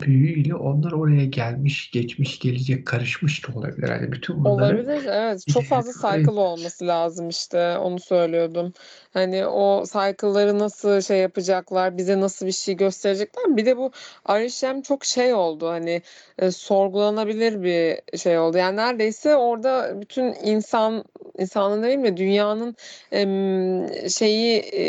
büyüyle 0.00 0.54
onlar 0.54 0.92
oraya 0.92 1.24
gelmiş, 1.24 1.90
geçmiş, 1.90 2.38
gelecek, 2.38 2.86
karışmış 2.86 3.48
da 3.48 3.52
olabilir. 3.58 3.88
Hani 3.88 4.12
bütün 4.12 4.44
bunları 4.44 4.74
Olabilir, 4.74 5.08
evet. 5.12 5.44
Çok 5.52 5.64
fazla 5.64 5.92
cycle 6.16 6.30
olması 6.30 6.86
lazım 6.86 7.28
işte. 7.28 7.78
Onu 7.78 8.00
söylüyordum. 8.00 8.72
Hani 9.14 9.46
o 9.46 9.84
cycle'ları 9.86 10.58
nasıl 10.58 11.00
şey 11.00 11.18
yapacaklar, 11.18 11.98
bize 11.98 12.20
nasıl 12.20 12.46
bir 12.46 12.52
şey 12.52 12.76
gösterecekler. 12.76 13.56
Bir 13.56 13.66
de 13.66 13.76
bu 13.76 13.90
RHM 14.28 14.82
çok 14.82 15.04
şey 15.04 15.34
oldu. 15.34 15.68
Hani 15.68 16.02
e, 16.38 16.50
sorgulanabilir 16.50 17.62
bir 17.62 18.18
şey 18.18 18.38
oldu. 18.38 18.58
Yani 18.58 18.76
neredeyse 18.76 19.36
orada 19.36 20.00
bütün 20.00 20.34
insan 20.42 21.04
insanın 21.38 21.82
değil 21.82 21.98
mi 21.98 22.16
dünyanın 22.16 22.76
em, 23.12 24.08
şeyi 24.10 24.58
e, 24.58 24.84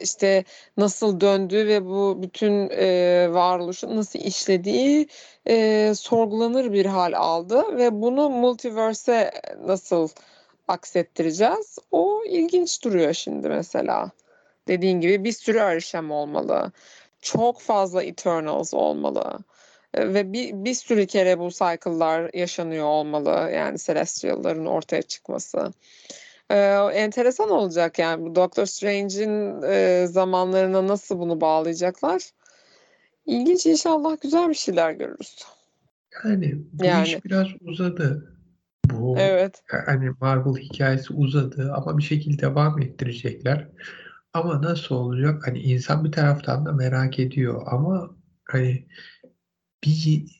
işte 0.00 0.44
nasıl 0.76 1.20
döndüğü 1.20 1.66
ve 1.66 1.84
bu 1.86 2.18
bütün 2.22 2.70
e, 2.70 3.28
varoluşun 3.30 3.96
nasıl 3.96 4.18
işlediği 4.18 5.08
e, 5.48 5.92
sorgulanır 5.94 6.72
bir 6.72 6.86
hal 6.86 7.12
aldı 7.16 7.76
ve 7.78 8.02
bunu 8.02 8.30
multiverse'e 8.30 9.30
nasıl 9.66 10.08
aksettireceğiz? 10.68 11.78
O 11.90 12.22
ilginç 12.26 12.84
duruyor 12.84 13.12
şimdi 13.12 13.48
mesela. 13.48 14.10
Dediğin 14.68 15.00
gibi 15.00 15.24
bir 15.24 15.32
sürü 15.32 15.60
arışem 15.60 16.10
olmalı. 16.10 16.72
Çok 17.20 17.60
fazla 17.60 18.02
Eternals 18.02 18.74
olmalı. 18.74 19.38
E, 19.94 20.14
ve 20.14 20.32
bir, 20.32 20.52
bir 20.52 20.74
sürü 20.74 21.06
kere 21.06 21.38
bu 21.38 21.50
cycle'lar 21.50 22.30
yaşanıyor 22.34 22.86
olmalı. 22.86 23.50
Yani 23.54 23.78
Celestial'ların 23.78 24.66
ortaya 24.66 25.02
çıkması. 25.02 25.72
Ee, 26.50 26.56
enteresan 26.92 27.50
olacak 27.50 27.98
yani 27.98 28.24
bu 28.24 28.34
Doctor 28.34 28.66
Strange'in 28.66 29.62
e, 29.62 30.06
zamanlarına 30.06 30.86
nasıl 30.86 31.18
bunu 31.18 31.40
bağlayacaklar? 31.40 32.22
İlginç 33.26 33.66
inşallah 33.66 34.20
güzel 34.20 34.48
bir 34.48 34.54
şeyler 34.54 34.92
görürüz. 34.92 35.44
Yani 36.24 36.54
bu 36.72 36.84
Yani. 36.84 37.06
iş 37.08 37.24
biraz 37.24 37.46
uzadı. 37.60 38.37
Bu 39.00 39.18
Evet. 39.18 39.62
hani 39.86 40.10
Marvel 40.20 40.62
hikayesi 40.62 41.12
uzadı 41.12 41.72
ama 41.72 41.98
bir 41.98 42.02
şekilde 42.02 42.42
devam 42.42 42.82
ettirecekler. 42.82 43.68
Ama 44.32 44.62
nasıl 44.62 44.94
olacak? 44.94 45.46
Hani 45.46 45.58
insan 45.58 46.04
bir 46.04 46.12
taraftan 46.12 46.66
da 46.66 46.72
merak 46.72 47.18
ediyor 47.18 47.62
ama 47.66 48.16
hani 48.44 48.88
bir 49.84 50.38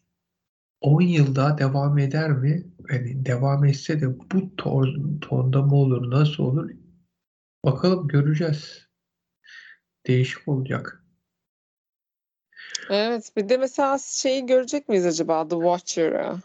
10 0.81 1.03
yıl 1.03 1.35
daha 1.35 1.59
devam 1.59 1.99
eder 1.99 2.31
mi? 2.31 2.66
Hani 2.90 3.27
devam 3.27 3.64
etse 3.64 4.01
de 4.01 4.18
bu 4.18 4.57
ton, 4.57 5.18
tonda 5.21 5.62
mı 5.62 5.75
olur, 5.77 6.11
nasıl 6.11 6.42
olur? 6.42 6.71
Bakalım 7.64 8.09
göreceğiz. 8.09 8.88
Değişik 10.07 10.49
olacak. 10.49 11.05
Evet. 12.90 13.33
Bir 13.37 13.49
de 13.49 13.57
mesela 13.57 13.99
şeyi 13.99 14.47
görecek 14.47 14.88
miyiz 14.88 15.07
acaba 15.07 15.49
The 15.49 15.57
Watcher'ı? 15.57 16.37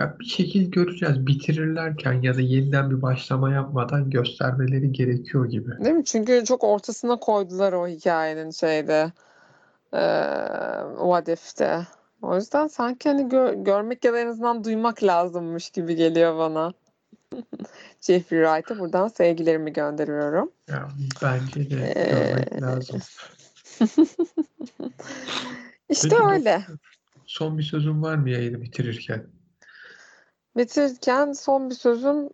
Ya 0.00 0.16
bir 0.20 0.24
şekil 0.24 0.70
göreceğiz. 0.70 1.26
Bitirirlerken 1.26 2.12
ya 2.22 2.34
da 2.34 2.40
yeniden 2.40 2.90
bir 2.90 3.02
başlama 3.02 3.52
yapmadan 3.52 4.10
göstermeleri 4.10 4.92
gerekiyor 4.92 5.48
gibi. 5.48 5.70
Değil 5.84 5.96
mi? 5.96 6.04
Çünkü 6.04 6.44
çok 6.44 6.64
ortasına 6.64 7.16
koydular 7.16 7.72
o 7.72 7.88
hikayenin 7.88 8.50
şeyde. 8.50 9.12
Eee 9.92 10.82
What 10.98 11.28
If'te. 11.28 11.86
O 12.22 12.36
yüzden 12.36 12.66
sanki 12.66 13.08
hani 13.08 13.22
gö- 13.22 13.64
görmek 13.64 14.04
ya 14.04 14.12
da 14.12 14.18
en 14.18 14.26
azından 14.26 14.64
duymak 14.64 15.02
lazımmış 15.02 15.70
gibi 15.70 15.96
geliyor 15.96 16.38
bana. 16.38 16.72
Jeffrey 18.00 18.44
Wright'a 18.44 18.78
buradan 18.78 19.08
sevgilerimi 19.08 19.72
gönderiyorum. 19.72 20.50
Ya 20.68 20.88
bence 21.22 21.70
de 21.70 21.92
Ee, 21.96 22.10
görmek 22.10 22.62
lazım. 22.62 23.00
İşte 25.88 26.08
Peki 26.08 26.22
öyle. 26.32 26.62
Son 27.26 27.58
bir 27.58 27.62
sözün 27.62 28.02
var 28.02 28.14
mı 28.14 28.30
yayını 28.30 28.62
bitirirken? 28.62 29.39
Bitirirken 30.56 31.32
son 31.32 31.70
bir 31.70 31.74
sözüm 31.74 32.28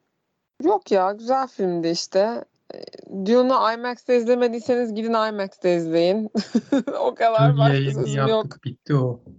yok 0.62 0.90
ya 0.90 1.12
güzel 1.12 1.46
filmdi 1.48 1.88
işte. 1.88 2.44
Ee, 2.74 2.82
Dune'u 3.26 3.72
IMAX'te 3.74 4.16
izlemediyseniz 4.16 4.94
gidin 4.94 5.28
IMAX'te 5.28 5.76
izleyin. 5.76 6.30
o 7.00 7.14
kadar 7.14 7.58
başka 7.58 7.92
sözüm 7.92 8.26
yok. 8.28 8.64
bitti 8.64 8.94
o. 8.94 9.20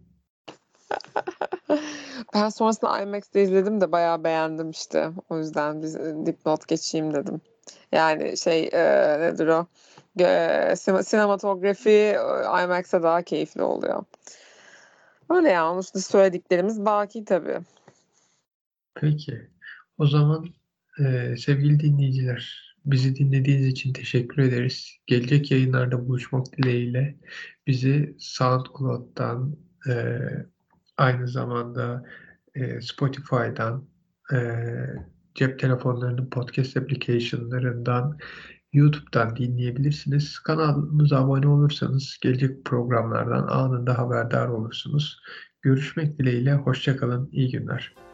Ben 2.33 2.49
sonrasında 2.49 3.01
IMAX'te 3.01 3.41
izledim 3.41 3.81
de 3.81 3.91
bayağı 3.91 4.23
beğendim 4.23 4.69
işte. 4.69 5.09
O 5.29 5.37
yüzden 5.37 5.83
bir 5.83 6.25
dipnot 6.25 6.67
geçeyim 6.67 7.13
dedim. 7.13 7.41
Yani 7.91 8.37
şey 8.37 8.69
e, 8.73 9.19
nedir 9.19 9.47
o? 9.47 9.65
E, 10.19 10.73
sine- 10.75 11.03
sinematografi 11.03 11.89
e, 11.89 12.63
IMAX'e 12.63 13.03
daha 13.03 13.21
keyifli 13.21 13.63
oluyor. 13.63 14.03
Öyle 15.29 15.49
ya. 15.49 15.71
Onun 15.71 15.81
dışında 15.81 16.03
söylediklerimiz 16.03 16.85
baki 16.85 17.25
tabii. 17.25 17.59
Peki. 19.01 19.49
O 19.97 20.07
zaman 20.07 20.45
e, 20.99 21.35
sevgili 21.37 21.79
dinleyiciler, 21.79 22.67
bizi 22.85 23.15
dinlediğiniz 23.15 23.67
için 23.67 23.93
teşekkür 23.93 24.41
ederiz. 24.41 24.97
Gelecek 25.07 25.51
yayınlarda 25.51 26.07
buluşmak 26.07 26.57
dileğiyle 26.57 27.17
bizi 27.67 28.15
SoundCloud'dan, 28.19 29.57
e, 29.89 30.19
aynı 30.97 31.27
zamanda 31.27 32.03
e, 32.55 32.81
Spotify'dan, 32.81 33.87
e, 34.33 34.37
cep 35.35 35.59
telefonlarının 35.59 36.29
podcast 36.29 36.77
application'larından, 36.77 38.17
YouTube'dan 38.73 39.35
dinleyebilirsiniz. 39.35 40.39
Kanalımıza 40.39 41.17
abone 41.17 41.47
olursanız 41.47 42.17
gelecek 42.21 42.65
programlardan 42.65 43.47
anında 43.47 43.97
haberdar 43.97 44.47
olursunuz. 44.47 45.19
Görüşmek 45.61 46.19
dileğiyle, 46.19 46.53
hoşça 46.53 46.97
kalın, 46.97 47.29
iyi 47.31 47.51
günler. 47.51 48.06